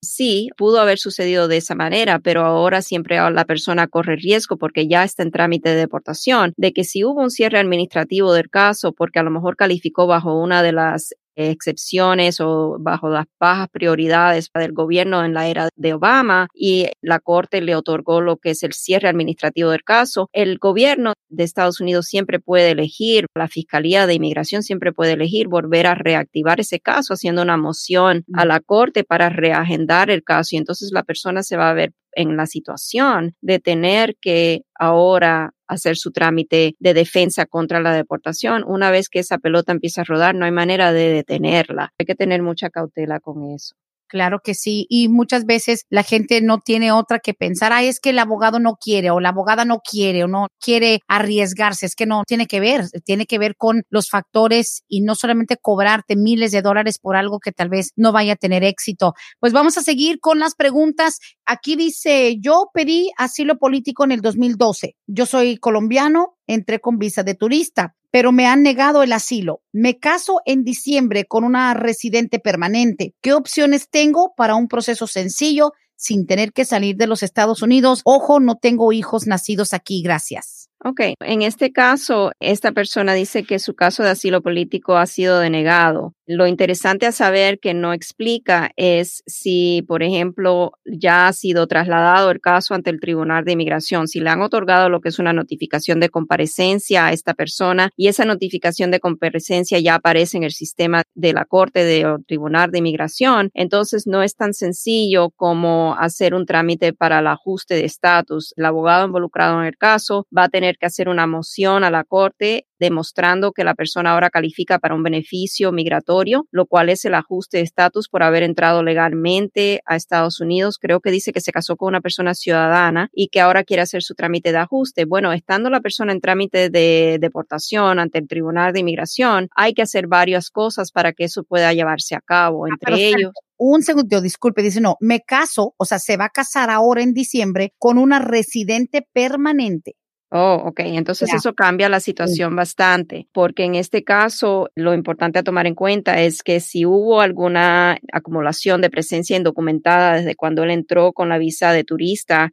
pudo 0.56 0.80
haber 0.80 0.98
sucedido 0.98 1.48
de 1.48 1.58
esa 1.58 1.74
manera, 1.74 2.18
pero 2.18 2.44
ahora 2.44 2.82
siempre 2.82 3.18
la 3.30 3.44
persona 3.44 3.86
corre 3.86 4.16
riesgo 4.16 4.56
porque 4.56 4.88
ya 4.88 5.04
está 5.04 5.22
en 5.22 5.30
trámite 5.30 5.70
de 5.70 5.76
deportación, 5.76 6.52
de 6.56 6.72
que 6.72 6.84
si 6.84 7.04
hubo 7.04 7.22
un 7.22 7.30
cierre 7.30 7.58
administrativo 7.58 8.32
del 8.32 8.50
caso 8.50 8.92
porque 8.92 9.18
a 9.18 9.22
lo 9.22 9.30
mejor 9.30 9.56
calificó 9.56 10.06
bajo 10.06 10.38
una 10.40 10.62
de 10.62 10.72
las 10.72 11.14
excepciones 11.38 12.40
o 12.40 12.76
bajo 12.80 13.08
las 13.08 13.26
bajas 13.38 13.68
prioridades 13.70 14.50
del 14.52 14.72
gobierno 14.72 15.24
en 15.24 15.34
la 15.34 15.46
era 15.46 15.68
de 15.76 15.94
Obama 15.94 16.48
y 16.52 16.88
la 17.00 17.20
Corte 17.20 17.60
le 17.60 17.76
otorgó 17.76 18.20
lo 18.20 18.38
que 18.38 18.50
es 18.50 18.62
el 18.64 18.72
cierre 18.72 19.08
administrativo 19.08 19.70
del 19.70 19.84
caso, 19.84 20.28
el 20.32 20.58
gobierno 20.58 21.14
de 21.28 21.44
Estados 21.44 21.80
Unidos 21.80 22.06
siempre 22.06 22.40
puede 22.40 22.70
elegir, 22.70 23.26
la 23.34 23.48
Fiscalía 23.48 24.06
de 24.06 24.14
Inmigración 24.14 24.62
siempre 24.62 24.92
puede 24.92 25.12
elegir 25.12 25.48
volver 25.48 25.86
a 25.86 25.94
reactivar 25.94 26.60
ese 26.60 26.80
caso 26.80 27.14
haciendo 27.14 27.42
una 27.42 27.56
moción 27.56 28.24
a 28.34 28.44
la 28.44 28.60
Corte 28.60 29.04
para 29.04 29.28
reagendar 29.28 30.10
el 30.10 30.22
caso 30.22 30.54
y 30.54 30.58
entonces 30.58 30.90
la 30.92 31.02
persona 31.02 31.42
se 31.42 31.56
va 31.56 31.70
a 31.70 31.74
ver 31.74 31.92
en 32.12 32.36
la 32.36 32.46
situación 32.46 33.34
de 33.40 33.60
tener 33.60 34.16
que 34.20 34.62
ahora 34.74 35.52
hacer 35.68 35.96
su 35.96 36.10
trámite 36.10 36.74
de 36.78 36.94
defensa 36.94 37.46
contra 37.46 37.80
la 37.80 37.92
deportación. 37.92 38.64
Una 38.66 38.90
vez 38.90 39.08
que 39.08 39.20
esa 39.20 39.38
pelota 39.38 39.72
empieza 39.72 40.00
a 40.00 40.04
rodar, 40.04 40.34
no 40.34 40.44
hay 40.44 40.50
manera 40.50 40.92
de 40.92 41.12
detenerla. 41.12 41.92
Hay 41.98 42.06
que 42.06 42.14
tener 42.14 42.42
mucha 42.42 42.70
cautela 42.70 43.20
con 43.20 43.44
eso. 43.52 43.74
Claro 44.08 44.40
que 44.42 44.54
sí. 44.54 44.86
Y 44.88 45.08
muchas 45.08 45.44
veces 45.44 45.84
la 45.90 46.02
gente 46.02 46.40
no 46.40 46.58
tiene 46.58 46.92
otra 46.92 47.18
que 47.18 47.34
pensar, 47.34 47.72
ah, 47.72 47.82
es 47.82 48.00
que 48.00 48.10
el 48.10 48.18
abogado 48.18 48.58
no 48.58 48.76
quiere 48.76 49.10
o 49.10 49.20
la 49.20 49.28
abogada 49.28 49.64
no 49.64 49.80
quiere 49.80 50.24
o 50.24 50.28
no 50.28 50.46
quiere 50.60 51.00
arriesgarse. 51.08 51.86
Es 51.86 51.94
que 51.94 52.06
no 52.06 52.22
tiene 52.26 52.46
que 52.46 52.60
ver, 52.60 52.88
tiene 53.04 53.26
que 53.26 53.38
ver 53.38 53.54
con 53.56 53.82
los 53.90 54.08
factores 54.08 54.82
y 54.88 55.02
no 55.02 55.14
solamente 55.14 55.56
cobrarte 55.60 56.16
miles 56.16 56.52
de 56.52 56.62
dólares 56.62 56.98
por 56.98 57.16
algo 57.16 57.38
que 57.38 57.52
tal 57.52 57.68
vez 57.68 57.92
no 57.96 58.12
vaya 58.12 58.32
a 58.32 58.36
tener 58.36 58.64
éxito. 58.64 59.14
Pues 59.40 59.52
vamos 59.52 59.76
a 59.76 59.82
seguir 59.82 60.20
con 60.20 60.38
las 60.38 60.54
preguntas. 60.54 61.18
Aquí 61.44 61.76
dice, 61.76 62.36
yo 62.40 62.70
pedí 62.72 63.10
asilo 63.18 63.58
político 63.58 64.04
en 64.04 64.12
el 64.12 64.22
2012. 64.22 64.96
Yo 65.06 65.26
soy 65.26 65.58
colombiano, 65.58 66.36
entré 66.46 66.80
con 66.80 66.98
visa 66.98 67.22
de 67.22 67.34
turista 67.34 67.94
pero 68.10 68.32
me 68.32 68.46
han 68.46 68.62
negado 68.62 69.02
el 69.02 69.12
asilo. 69.12 69.60
Me 69.72 69.98
caso 69.98 70.40
en 70.46 70.64
diciembre 70.64 71.24
con 71.24 71.44
una 71.44 71.74
residente 71.74 72.38
permanente. 72.38 73.14
¿Qué 73.20 73.32
opciones 73.32 73.88
tengo 73.90 74.34
para 74.36 74.54
un 74.54 74.68
proceso 74.68 75.06
sencillo 75.06 75.72
sin 75.96 76.26
tener 76.26 76.52
que 76.52 76.64
salir 76.64 76.96
de 76.96 77.06
los 77.06 77.22
Estados 77.22 77.62
Unidos? 77.62 78.02
Ojo, 78.04 78.40
no 78.40 78.56
tengo 78.56 78.92
hijos 78.92 79.26
nacidos 79.26 79.74
aquí, 79.74 80.02
gracias. 80.02 80.68
Ok, 80.84 81.00
en 81.20 81.42
este 81.42 81.72
caso, 81.72 82.30
esta 82.38 82.70
persona 82.70 83.12
dice 83.12 83.42
que 83.42 83.58
su 83.58 83.74
caso 83.74 84.04
de 84.04 84.10
asilo 84.10 84.42
político 84.42 84.96
ha 84.96 85.06
sido 85.06 85.40
denegado. 85.40 86.14
Lo 86.30 86.46
interesante 86.46 87.06
a 87.06 87.12
saber 87.12 87.58
que 87.58 87.72
no 87.72 87.94
explica 87.94 88.70
es 88.76 89.22
si, 89.26 89.82
por 89.88 90.02
ejemplo, 90.02 90.72
ya 90.84 91.26
ha 91.26 91.32
sido 91.32 91.66
trasladado 91.66 92.30
el 92.30 92.42
caso 92.42 92.74
ante 92.74 92.90
el 92.90 93.00
Tribunal 93.00 93.46
de 93.46 93.52
Inmigración, 93.52 94.08
si 94.08 94.20
le 94.20 94.28
han 94.28 94.42
otorgado 94.42 94.90
lo 94.90 95.00
que 95.00 95.08
es 95.08 95.18
una 95.18 95.32
notificación 95.32 96.00
de 96.00 96.10
comparecencia 96.10 97.06
a 97.06 97.12
esta 97.14 97.32
persona 97.32 97.92
y 97.96 98.08
esa 98.08 98.26
notificación 98.26 98.90
de 98.90 99.00
comparecencia 99.00 99.78
ya 99.78 99.94
aparece 99.94 100.36
en 100.36 100.42
el 100.42 100.52
sistema 100.52 101.02
de 101.14 101.32
la 101.32 101.46
Corte 101.46 101.86
de 101.86 102.04
Tribunal 102.26 102.72
de 102.72 102.80
Inmigración, 102.80 103.50
entonces 103.54 104.06
no 104.06 104.22
es 104.22 104.36
tan 104.36 104.52
sencillo 104.52 105.30
como 105.30 105.96
hacer 105.98 106.34
un 106.34 106.44
trámite 106.44 106.92
para 106.92 107.20
el 107.20 107.26
ajuste 107.26 107.74
de 107.74 107.86
estatus. 107.86 108.52
El 108.58 108.66
abogado 108.66 109.06
involucrado 109.06 109.62
en 109.62 109.66
el 109.66 109.78
caso 109.78 110.26
va 110.36 110.44
a 110.44 110.48
tener 110.50 110.76
que 110.76 110.84
hacer 110.84 111.08
una 111.08 111.26
moción 111.26 111.84
a 111.84 111.90
la 111.90 112.04
Corte 112.04 112.66
demostrando 112.78 113.52
que 113.52 113.64
la 113.64 113.74
persona 113.74 114.12
ahora 114.12 114.30
califica 114.30 114.78
para 114.78 114.94
un 114.94 115.02
beneficio 115.02 115.72
migratorio, 115.72 116.46
lo 116.50 116.66
cual 116.66 116.88
es 116.88 117.04
el 117.04 117.14
ajuste 117.14 117.58
de 117.58 117.64
estatus 117.64 118.08
por 118.08 118.22
haber 118.22 118.42
entrado 118.42 118.82
legalmente 118.82 119.80
a 119.86 119.96
Estados 119.96 120.40
Unidos. 120.40 120.78
Creo 120.80 121.00
que 121.00 121.10
dice 121.10 121.32
que 121.32 121.40
se 121.40 121.52
casó 121.52 121.76
con 121.76 121.88
una 121.88 122.00
persona 122.00 122.34
ciudadana 122.34 123.10
y 123.12 123.28
que 123.28 123.40
ahora 123.40 123.64
quiere 123.64 123.82
hacer 123.82 124.02
su 124.02 124.14
trámite 124.14 124.52
de 124.52 124.58
ajuste. 124.58 125.04
Bueno, 125.04 125.32
estando 125.32 125.70
la 125.70 125.80
persona 125.80 126.12
en 126.12 126.20
trámite 126.20 126.70
de 126.70 127.18
deportación 127.20 127.98
ante 127.98 128.18
el 128.18 128.28
Tribunal 128.28 128.72
de 128.72 128.80
Inmigración, 128.80 129.48
hay 129.54 129.74
que 129.74 129.82
hacer 129.82 130.06
varias 130.06 130.50
cosas 130.50 130.92
para 130.92 131.12
que 131.12 131.24
eso 131.24 131.44
pueda 131.44 131.72
llevarse 131.72 132.14
a 132.14 132.20
cabo, 132.20 132.64
ah, 132.64 132.68
entre 132.70 133.08
ellos 133.08 133.32
un 133.58 133.82
segundo, 133.82 134.20
disculpe, 134.20 134.62
dice, 134.62 134.80
no, 134.80 134.96
me 135.00 135.20
caso, 135.20 135.74
o 135.76 135.84
sea, 135.84 135.98
se 135.98 136.16
va 136.16 136.26
a 136.26 136.30
casar 136.30 136.70
ahora 136.70 137.02
en 137.02 137.12
diciembre 137.12 137.74
con 137.76 137.98
una 137.98 138.20
residente 138.20 139.06
permanente. 139.12 139.96
Oh, 140.30 140.62
ok. 140.66 140.80
Entonces 140.80 141.32
eso 141.32 141.54
cambia 141.54 141.88
la 141.88 142.00
situación 142.00 142.54
bastante, 142.54 143.28
porque 143.32 143.64
en 143.64 143.74
este 143.74 144.04
caso 144.04 144.68
lo 144.74 144.92
importante 144.92 145.38
a 145.38 145.42
tomar 145.42 145.66
en 145.66 145.74
cuenta 145.74 146.20
es 146.20 146.42
que 146.42 146.60
si 146.60 146.84
hubo 146.84 147.22
alguna 147.22 147.96
acumulación 148.12 148.82
de 148.82 148.90
presencia 148.90 149.38
indocumentada 149.38 150.16
desde 150.16 150.34
cuando 150.34 150.64
él 150.64 150.70
entró 150.70 151.14
con 151.14 151.30
la 151.30 151.38
visa 151.38 151.72
de 151.72 151.84
turista, 151.84 152.50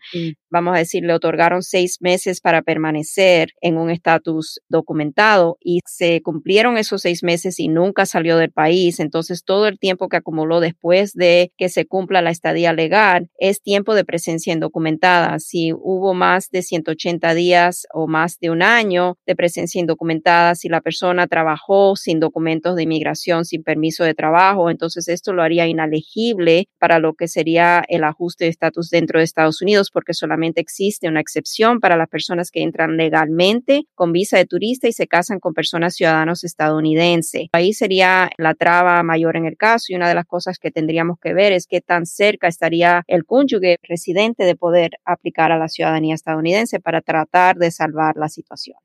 vamos 0.49 0.75
a 0.75 0.79
decir, 0.79 1.03
le 1.03 1.13
otorgaron 1.13 1.63
seis 1.63 1.97
meses 1.99 2.39
para 2.39 2.61
permanecer 2.61 3.49
en 3.59 3.77
un 3.77 3.89
estatus 3.89 4.61
documentado 4.69 5.57
y 5.59 5.81
se 5.85 6.21
cumplieron 6.21 6.77
esos 6.77 7.01
seis 7.01 7.23
meses 7.23 7.59
y 7.59 7.67
nunca 7.67 8.05
salió 8.05 8.37
del 8.37 8.53
país. 8.53 9.01
Entonces, 9.01 9.43
todo 9.43 9.67
el 9.67 9.79
tiempo 9.79 10.07
que 10.07 10.15
acumuló 10.15 10.61
después 10.61 11.11
de 11.11 11.51
que 11.57 11.67
se 11.67 11.85
cumpla 11.85 12.21
la 12.21 12.31
estadía 12.31 12.71
legal 12.71 13.29
es 13.37 13.61
tiempo 13.61 13.95
de 13.95 14.05
presencia 14.05 14.53
indocumentada. 14.53 15.39
Si 15.39 15.73
hubo 15.73 16.13
más 16.13 16.49
de 16.51 16.61
180 16.61 17.33
días 17.33 17.64
o 17.93 18.07
más 18.07 18.39
de 18.39 18.49
un 18.49 18.61
año 18.61 19.17
de 19.25 19.35
presencia 19.35 19.79
indocumentada, 19.79 20.55
si 20.55 20.69
la 20.69 20.81
persona 20.81 21.27
trabajó 21.27 21.95
sin 21.95 22.19
documentos 22.19 22.75
de 22.75 22.83
inmigración, 22.83 23.45
sin 23.45 23.63
permiso 23.63 24.03
de 24.03 24.13
trabajo, 24.13 24.69
entonces 24.69 25.07
esto 25.07 25.33
lo 25.33 25.43
haría 25.43 25.67
inelegible 25.67 26.67
para 26.79 26.99
lo 26.99 27.13
que 27.13 27.27
sería 27.27 27.83
el 27.87 28.03
ajuste 28.03 28.45
de 28.45 28.51
estatus 28.51 28.89
dentro 28.89 29.19
de 29.19 29.25
Estados 29.25 29.61
Unidos 29.61 29.91
porque 29.91 30.13
solamente 30.13 30.61
existe 30.61 31.07
una 31.07 31.21
excepción 31.21 31.79
para 31.79 31.97
las 31.97 32.09
personas 32.09 32.51
que 32.51 32.61
entran 32.61 32.97
legalmente 32.97 33.85
con 33.95 34.11
visa 34.11 34.37
de 34.37 34.45
turista 34.45 34.87
y 34.87 34.93
se 34.93 35.07
casan 35.07 35.39
con 35.39 35.53
personas 35.53 35.95
ciudadanos 35.95 36.43
estadounidenses. 36.43 37.47
Ahí 37.53 37.73
sería 37.73 38.29
la 38.37 38.53
traba 38.53 39.01
mayor 39.03 39.37
en 39.37 39.45
el 39.45 39.57
caso 39.57 39.85
y 39.89 39.95
una 39.95 40.07
de 40.07 40.15
las 40.15 40.25
cosas 40.25 40.59
que 40.59 40.71
tendríamos 40.71 41.17
que 41.19 41.33
ver 41.33 41.53
es 41.53 41.67
qué 41.67 41.81
tan 41.81 42.05
cerca 42.05 42.47
estaría 42.47 43.03
el 43.07 43.25
cónyuge 43.25 43.77
residente 43.83 44.43
de 44.43 44.55
poder 44.55 44.91
aplicar 45.05 45.51
a 45.51 45.57
la 45.57 45.67
ciudadanía 45.67 46.15
estadounidense 46.15 46.79
para 46.79 47.01
tratar 47.01 47.54
de 47.57 47.71
salvar 47.71 48.15
la 48.17 48.29
situación. 48.29 48.77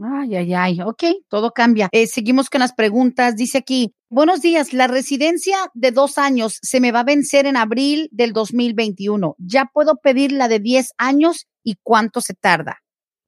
Ay, 0.00 0.36
ay, 0.36 0.54
ay, 0.54 0.80
ok, 0.80 1.02
todo 1.28 1.50
cambia. 1.50 1.88
Eh, 1.90 2.06
seguimos 2.06 2.50
con 2.50 2.60
las 2.60 2.72
preguntas. 2.72 3.34
Dice 3.34 3.58
aquí, 3.58 3.94
buenos 4.08 4.40
días, 4.40 4.72
la 4.72 4.86
residencia 4.86 5.56
de 5.74 5.90
dos 5.90 6.18
años 6.18 6.58
se 6.62 6.80
me 6.80 6.92
va 6.92 7.00
a 7.00 7.04
vencer 7.04 7.46
en 7.46 7.56
abril 7.56 8.08
del 8.12 8.32
2021. 8.32 9.34
¿Ya 9.38 9.68
puedo 9.72 9.96
pedir 9.96 10.30
la 10.30 10.46
de 10.46 10.60
10 10.60 10.92
años 10.98 11.48
y 11.64 11.76
cuánto 11.82 12.20
se 12.20 12.34
tarda? 12.34 12.78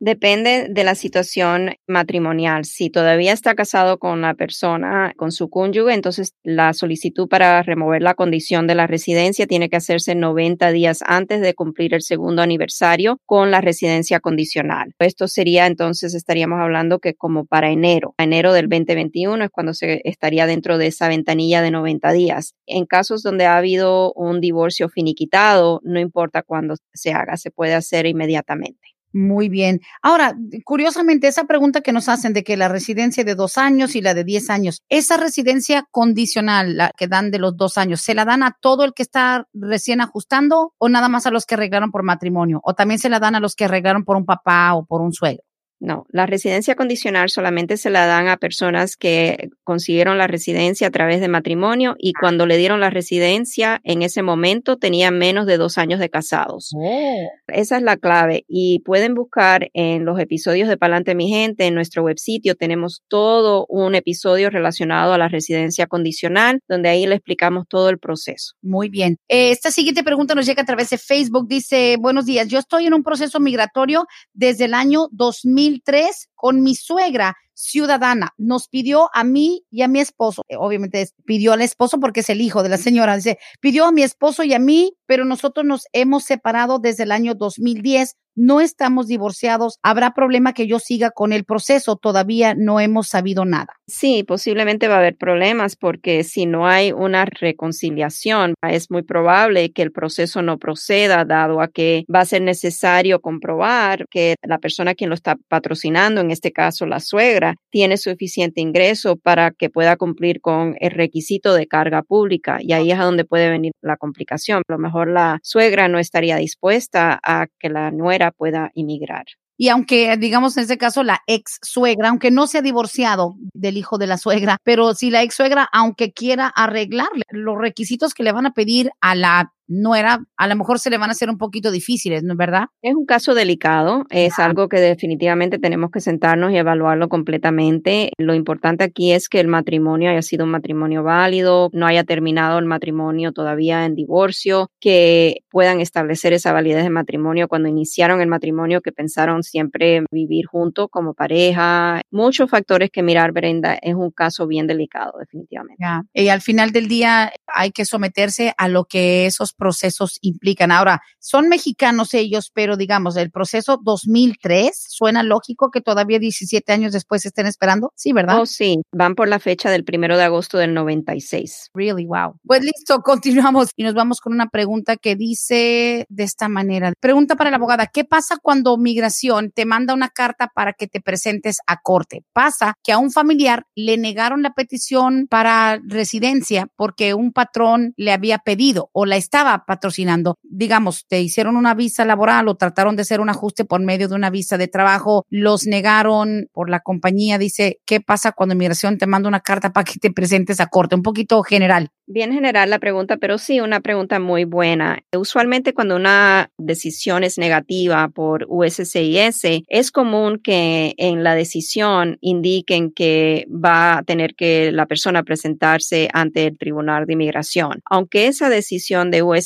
Depende 0.02 0.68
de 0.70 0.82
la 0.82 0.94
situación 0.94 1.74
matrimonial. 1.86 2.64
Si 2.64 2.88
todavía 2.88 3.34
está 3.34 3.54
casado 3.54 3.98
con 3.98 4.22
la 4.22 4.32
persona, 4.32 5.12
con 5.14 5.30
su 5.30 5.50
cónyuge, 5.50 5.92
entonces 5.92 6.32
la 6.42 6.72
solicitud 6.72 7.28
para 7.28 7.62
remover 7.62 8.00
la 8.00 8.14
condición 8.14 8.66
de 8.66 8.74
la 8.74 8.86
residencia 8.86 9.46
tiene 9.46 9.68
que 9.68 9.76
hacerse 9.76 10.14
90 10.14 10.72
días 10.72 11.00
antes 11.04 11.42
de 11.42 11.52
cumplir 11.52 11.92
el 11.92 12.00
segundo 12.00 12.40
aniversario 12.40 13.18
con 13.26 13.50
la 13.50 13.60
residencia 13.60 14.20
condicional. 14.20 14.94
Esto 14.98 15.28
sería 15.28 15.66
entonces, 15.66 16.14
estaríamos 16.14 16.60
hablando 16.60 16.98
que 16.98 17.12
como 17.12 17.44
para 17.44 17.70
enero, 17.70 18.14
enero 18.16 18.54
del 18.54 18.70
2021 18.70 19.44
es 19.44 19.50
cuando 19.50 19.74
se 19.74 20.00
estaría 20.04 20.46
dentro 20.46 20.78
de 20.78 20.86
esa 20.86 21.08
ventanilla 21.08 21.60
de 21.60 21.72
90 21.72 22.10
días. 22.12 22.54
En 22.64 22.86
casos 22.86 23.22
donde 23.22 23.44
ha 23.44 23.58
habido 23.58 24.14
un 24.14 24.40
divorcio 24.40 24.88
finiquitado, 24.88 25.82
no 25.84 26.00
importa 26.00 26.42
cuándo 26.42 26.76
se 26.94 27.12
haga, 27.12 27.36
se 27.36 27.50
puede 27.50 27.74
hacer 27.74 28.06
inmediatamente. 28.06 28.99
Muy 29.12 29.48
bien. 29.48 29.80
Ahora, 30.02 30.36
curiosamente, 30.64 31.26
esa 31.26 31.44
pregunta 31.44 31.80
que 31.80 31.92
nos 31.92 32.08
hacen 32.08 32.32
de 32.32 32.44
que 32.44 32.56
la 32.56 32.68
residencia 32.68 33.24
de 33.24 33.34
dos 33.34 33.58
años 33.58 33.96
y 33.96 34.02
la 34.02 34.14
de 34.14 34.22
diez 34.22 34.50
años, 34.50 34.82
esa 34.88 35.16
residencia 35.16 35.84
condicional, 35.90 36.76
la 36.76 36.92
que 36.96 37.08
dan 37.08 37.32
de 37.32 37.40
los 37.40 37.56
dos 37.56 37.76
años, 37.76 38.02
¿se 38.02 38.14
la 38.14 38.24
dan 38.24 38.44
a 38.44 38.56
todo 38.60 38.84
el 38.84 38.94
que 38.94 39.02
está 39.02 39.48
recién 39.52 40.00
ajustando 40.00 40.74
o 40.78 40.88
nada 40.88 41.08
más 41.08 41.26
a 41.26 41.32
los 41.32 41.44
que 41.44 41.56
arreglaron 41.56 41.90
por 41.90 42.04
matrimonio? 42.04 42.60
¿O 42.62 42.74
también 42.74 43.00
se 43.00 43.08
la 43.08 43.18
dan 43.18 43.34
a 43.34 43.40
los 43.40 43.56
que 43.56 43.64
arreglaron 43.64 44.04
por 44.04 44.16
un 44.16 44.26
papá 44.26 44.74
o 44.74 44.84
por 44.84 45.00
un 45.00 45.12
suegro? 45.12 45.49
No, 45.80 46.06
la 46.10 46.26
residencia 46.26 46.74
condicional 46.74 47.30
solamente 47.30 47.78
se 47.78 47.88
la 47.88 48.04
dan 48.04 48.28
a 48.28 48.36
personas 48.36 48.96
que 48.96 49.48
consiguieron 49.64 50.18
la 50.18 50.26
residencia 50.26 50.86
a 50.86 50.90
través 50.90 51.22
de 51.22 51.28
matrimonio 51.28 51.96
y 51.98 52.12
cuando 52.12 52.44
le 52.44 52.58
dieron 52.58 52.80
la 52.80 52.90
residencia 52.90 53.80
en 53.82 54.02
ese 54.02 54.22
momento 54.22 54.76
tenían 54.76 55.16
menos 55.16 55.46
de 55.46 55.56
dos 55.56 55.78
años 55.78 55.98
de 55.98 56.10
casados. 56.10 56.72
Oh. 56.76 57.30
Esa 57.48 57.78
es 57.78 57.82
la 57.82 57.96
clave 57.96 58.44
y 58.46 58.80
pueden 58.80 59.14
buscar 59.14 59.70
en 59.72 60.04
los 60.04 60.20
episodios 60.20 60.68
de 60.68 60.76
Palante 60.76 61.14
Mi 61.14 61.30
Gente, 61.30 61.64
en 61.64 61.74
nuestro 61.74 62.02
web 62.02 62.18
sitio 62.18 62.56
tenemos 62.56 63.02
todo 63.08 63.64
un 63.70 63.94
episodio 63.94 64.50
relacionado 64.50 65.14
a 65.14 65.18
la 65.18 65.28
residencia 65.28 65.86
condicional 65.86 66.60
donde 66.68 66.90
ahí 66.90 67.06
le 67.06 67.14
explicamos 67.14 67.66
todo 67.68 67.88
el 67.88 67.98
proceso. 67.98 68.52
Muy 68.60 68.90
bien. 68.90 69.16
Esta 69.28 69.70
siguiente 69.70 70.04
pregunta 70.04 70.34
nos 70.34 70.44
llega 70.44 70.60
a 70.60 70.66
través 70.66 70.90
de 70.90 70.98
Facebook. 70.98 71.48
Dice, 71.48 71.96
buenos 71.98 72.26
días, 72.26 72.48
yo 72.48 72.58
estoy 72.58 72.84
en 72.84 72.92
un 72.92 73.02
proceso 73.02 73.40
migratorio 73.40 74.04
desde 74.34 74.66
el 74.66 74.74
año 74.74 75.08
2000 75.12 75.69
2003 75.78 76.29
con 76.40 76.62
mi 76.62 76.74
suegra 76.74 77.36
ciudadana. 77.52 78.30
Nos 78.38 78.68
pidió 78.68 79.10
a 79.12 79.24
mí 79.24 79.66
y 79.70 79.82
a 79.82 79.88
mi 79.88 80.00
esposo, 80.00 80.40
eh, 80.48 80.56
obviamente 80.58 81.06
pidió 81.26 81.52
al 81.52 81.60
esposo 81.60 82.00
porque 82.00 82.20
es 82.20 82.30
el 82.30 82.40
hijo 82.40 82.62
de 82.62 82.70
la 82.70 82.78
señora, 82.78 83.14
dice, 83.14 83.38
pidió 83.60 83.84
a 83.84 83.92
mi 83.92 84.02
esposo 84.02 84.42
y 84.42 84.54
a 84.54 84.58
mí, 84.58 84.94
pero 85.04 85.26
nosotros 85.26 85.66
nos 85.66 85.84
hemos 85.92 86.24
separado 86.24 86.78
desde 86.78 87.02
el 87.02 87.12
año 87.12 87.34
2010 87.34 88.16
no 88.36 88.60
estamos 88.60 89.06
divorciados, 89.06 89.78
habrá 89.82 90.12
problema 90.14 90.52
que 90.52 90.66
yo 90.66 90.78
siga 90.78 91.10
con 91.10 91.32
el 91.32 91.44
proceso, 91.44 91.96
todavía 91.96 92.54
no 92.56 92.80
hemos 92.80 93.08
sabido 93.08 93.44
nada. 93.44 93.74
Sí, 93.86 94.24
posiblemente 94.26 94.88
va 94.88 94.94
a 94.94 94.98
haber 94.98 95.16
problemas 95.16 95.76
porque 95.76 96.24
si 96.24 96.46
no 96.46 96.66
hay 96.66 96.92
una 96.92 97.24
reconciliación, 97.24 98.54
es 98.62 98.90
muy 98.90 99.02
probable 99.02 99.72
que 99.72 99.82
el 99.82 99.92
proceso 99.92 100.42
no 100.42 100.58
proceda, 100.58 101.24
dado 101.24 101.60
a 101.60 101.68
que 101.68 102.04
va 102.12 102.20
a 102.20 102.24
ser 102.24 102.42
necesario 102.42 103.20
comprobar 103.20 104.06
que 104.10 104.36
la 104.42 104.58
persona 104.58 104.94
quien 104.94 105.10
lo 105.10 105.14
está 105.14 105.36
patrocinando, 105.48 106.20
en 106.20 106.29
este 106.30 106.52
caso 106.52 106.86
la 106.86 107.00
suegra, 107.00 107.56
tiene 107.70 107.96
suficiente 107.96 108.60
ingreso 108.60 109.16
para 109.16 109.50
que 109.50 109.70
pueda 109.70 109.96
cumplir 109.96 110.40
con 110.40 110.76
el 110.80 110.90
requisito 110.90 111.54
de 111.54 111.66
carga 111.66 112.02
pública. 112.02 112.58
Y 112.60 112.72
ahí 112.72 112.90
es 112.90 112.98
a 112.98 113.04
donde 113.04 113.24
puede 113.24 113.50
venir 113.50 113.72
la 113.82 113.96
complicación. 113.96 114.62
A 114.68 114.72
lo 114.72 114.78
mejor 114.78 115.08
la 115.08 115.38
suegra 115.42 115.88
no 115.88 115.98
estaría 115.98 116.36
dispuesta 116.36 117.20
a 117.22 117.46
que 117.58 117.68
la 117.68 117.90
nuera 117.90 118.30
pueda 118.30 118.70
inmigrar. 118.74 119.24
Y 119.60 119.68
aunque, 119.68 120.16
digamos, 120.16 120.56
en 120.56 120.62
este 120.62 120.78
caso, 120.78 121.02
la 121.02 121.20
ex 121.26 121.58
suegra, 121.60 122.08
aunque 122.08 122.30
no 122.30 122.46
se 122.46 122.56
ha 122.56 122.62
divorciado 122.62 123.34
del 123.52 123.76
hijo 123.76 123.98
de 123.98 124.06
la 124.06 124.16
suegra, 124.16 124.56
pero 124.64 124.94
si 124.94 125.10
la 125.10 125.22
ex 125.22 125.34
suegra, 125.34 125.68
aunque 125.70 126.14
quiera 126.14 126.46
arreglarle 126.46 127.24
los 127.28 127.58
requisitos 127.58 128.14
que 128.14 128.22
le 128.22 128.32
van 128.32 128.46
a 128.46 128.54
pedir 128.54 128.90
a 129.02 129.14
la 129.14 129.52
no 129.70 129.94
era, 129.94 130.18
a 130.36 130.48
lo 130.48 130.56
mejor 130.56 130.80
se 130.80 130.90
le 130.90 130.98
van 130.98 131.10
a 131.10 131.12
hacer 131.12 131.30
un 131.30 131.38
poquito 131.38 131.70
difíciles, 131.70 132.24
¿no 132.24 132.32
es 132.32 132.36
verdad? 132.36 132.64
Es 132.82 132.94
un 132.94 133.06
caso 133.06 133.34
delicado, 133.34 134.04
es 134.10 134.38
algo 134.40 134.68
que 134.68 134.80
definitivamente 134.80 135.58
tenemos 135.58 135.92
que 135.92 136.00
sentarnos 136.00 136.52
y 136.52 136.56
evaluarlo 136.56 137.08
completamente. 137.08 138.10
Lo 138.18 138.34
importante 138.34 138.82
aquí 138.82 139.12
es 139.12 139.28
que 139.28 139.38
el 139.38 139.46
matrimonio 139.46 140.10
haya 140.10 140.22
sido 140.22 140.44
un 140.44 140.50
matrimonio 140.50 141.04
válido, 141.04 141.70
no 141.72 141.86
haya 141.86 142.02
terminado 142.02 142.58
el 142.58 142.64
matrimonio 142.64 143.32
todavía 143.32 143.84
en 143.84 143.94
divorcio, 143.94 144.70
que 144.80 145.44
puedan 145.50 145.80
establecer 145.80 146.32
esa 146.32 146.52
validez 146.52 146.82
de 146.82 146.90
matrimonio 146.90 147.46
cuando 147.46 147.68
iniciaron 147.68 148.20
el 148.20 148.28
matrimonio, 148.28 148.80
que 148.80 148.90
pensaron 148.90 149.44
siempre 149.44 150.02
vivir 150.10 150.46
juntos 150.46 150.88
como 150.90 151.14
pareja. 151.14 152.00
Muchos 152.10 152.50
factores 152.50 152.90
que 152.90 153.04
mirar, 153.04 153.30
Brenda, 153.30 153.74
es 153.74 153.94
un 153.94 154.10
caso 154.10 154.48
bien 154.48 154.66
delicado, 154.66 155.12
definitivamente. 155.20 155.84
Y 156.12 156.28
al 156.28 156.40
final 156.40 156.72
del 156.72 156.88
día 156.88 157.32
hay 157.46 157.70
que 157.70 157.84
someterse 157.84 158.52
a 158.58 158.66
lo 158.66 158.84
que 158.84 159.26
esos 159.26 159.52
procesos 159.60 160.18
implican. 160.22 160.72
Ahora, 160.72 161.02
son 161.18 161.48
mexicanos 161.48 162.14
ellos, 162.14 162.50
pero 162.52 162.78
digamos, 162.78 163.16
el 163.16 163.30
proceso 163.30 163.78
2003, 163.84 164.70
¿suena 164.88 165.22
lógico 165.22 165.70
que 165.70 165.82
todavía 165.82 166.18
17 166.18 166.72
años 166.72 166.92
después 166.92 167.26
estén 167.26 167.46
esperando? 167.46 167.92
Sí, 167.94 168.14
¿verdad? 168.14 168.40
Oh, 168.40 168.46
sí, 168.46 168.80
van 168.90 169.14
por 169.14 169.28
la 169.28 169.38
fecha 169.38 169.70
del 169.70 169.84
primero 169.84 170.16
de 170.16 170.24
agosto 170.24 170.56
del 170.56 170.72
96. 170.72 171.70
Really, 171.74 172.06
wow. 172.06 172.36
Pues 172.46 172.62
listo, 172.62 173.00
continuamos 173.04 173.68
y 173.76 173.84
nos 173.84 173.92
vamos 173.92 174.20
con 174.20 174.32
una 174.32 174.48
pregunta 174.48 174.96
que 174.96 175.14
dice 175.14 176.06
de 176.08 176.24
esta 176.24 176.48
manera. 176.48 176.92
Pregunta 176.98 177.36
para 177.36 177.50
la 177.50 177.56
abogada, 177.56 177.86
¿qué 177.86 178.04
pasa 178.04 178.38
cuando 178.40 178.78
migración 178.78 179.50
te 179.50 179.66
manda 179.66 179.92
una 179.92 180.08
carta 180.08 180.50
para 180.54 180.72
que 180.72 180.86
te 180.86 181.02
presentes 181.02 181.58
a 181.66 181.82
corte? 181.82 182.24
Pasa 182.32 182.74
que 182.82 182.92
a 182.92 182.98
un 182.98 183.10
familiar 183.10 183.66
le 183.74 183.98
negaron 183.98 184.42
la 184.42 184.54
petición 184.54 185.26
para 185.28 185.78
residencia 185.84 186.68
porque 186.76 187.12
un 187.12 187.32
patrón 187.32 187.92
le 187.96 188.12
había 188.12 188.38
pedido 188.38 188.88
o 188.92 189.04
la 189.04 189.16
estaba 189.16 189.49
patrocinando. 189.66 190.36
Digamos, 190.42 191.06
te 191.06 191.20
hicieron 191.20 191.56
una 191.56 191.74
visa 191.74 192.04
laboral 192.04 192.48
o 192.48 192.56
trataron 192.56 192.96
de 192.96 193.02
hacer 193.02 193.20
un 193.20 193.28
ajuste 193.28 193.64
por 193.64 193.80
medio 193.80 194.08
de 194.08 194.14
una 194.14 194.30
visa 194.30 194.58
de 194.58 194.68
trabajo, 194.68 195.24
los 195.28 195.66
negaron 195.66 196.48
por 196.52 196.70
la 196.70 196.80
compañía. 196.80 197.38
Dice, 197.38 197.80
¿qué 197.86 198.00
pasa 198.00 198.32
cuando 198.32 198.54
inmigración 198.54 198.98
te 198.98 199.06
manda 199.06 199.28
una 199.28 199.40
carta 199.40 199.72
para 199.72 199.84
que 199.84 199.98
te 199.98 200.10
presentes 200.10 200.60
a 200.60 200.66
corte? 200.66 200.94
Un 200.94 201.02
poquito 201.02 201.42
general. 201.42 201.90
Bien 202.12 202.32
general 202.32 202.70
la 202.70 202.80
pregunta, 202.80 203.18
pero 203.18 203.38
sí 203.38 203.60
una 203.60 203.80
pregunta 203.80 204.18
muy 204.18 204.44
buena. 204.44 204.98
Usualmente 205.16 205.74
cuando 205.74 205.94
una 205.94 206.50
decisión 206.58 207.22
es 207.22 207.38
negativa 207.38 208.08
por 208.08 208.46
USCIS, 208.48 209.62
es 209.68 209.92
común 209.92 210.40
que 210.42 210.94
en 210.96 211.22
la 211.22 211.36
decisión 211.36 212.18
indiquen 212.20 212.90
que 212.90 213.46
va 213.48 213.98
a 213.98 214.02
tener 214.02 214.34
que 214.34 214.72
la 214.72 214.86
persona 214.86 215.22
presentarse 215.22 216.08
ante 216.12 216.48
el 216.48 216.58
Tribunal 216.58 217.06
de 217.06 217.12
Inmigración. 217.12 217.80
Aunque 217.84 218.26
esa 218.26 218.48
decisión 218.48 219.12
de 219.12 219.22
USCIS 219.22 219.39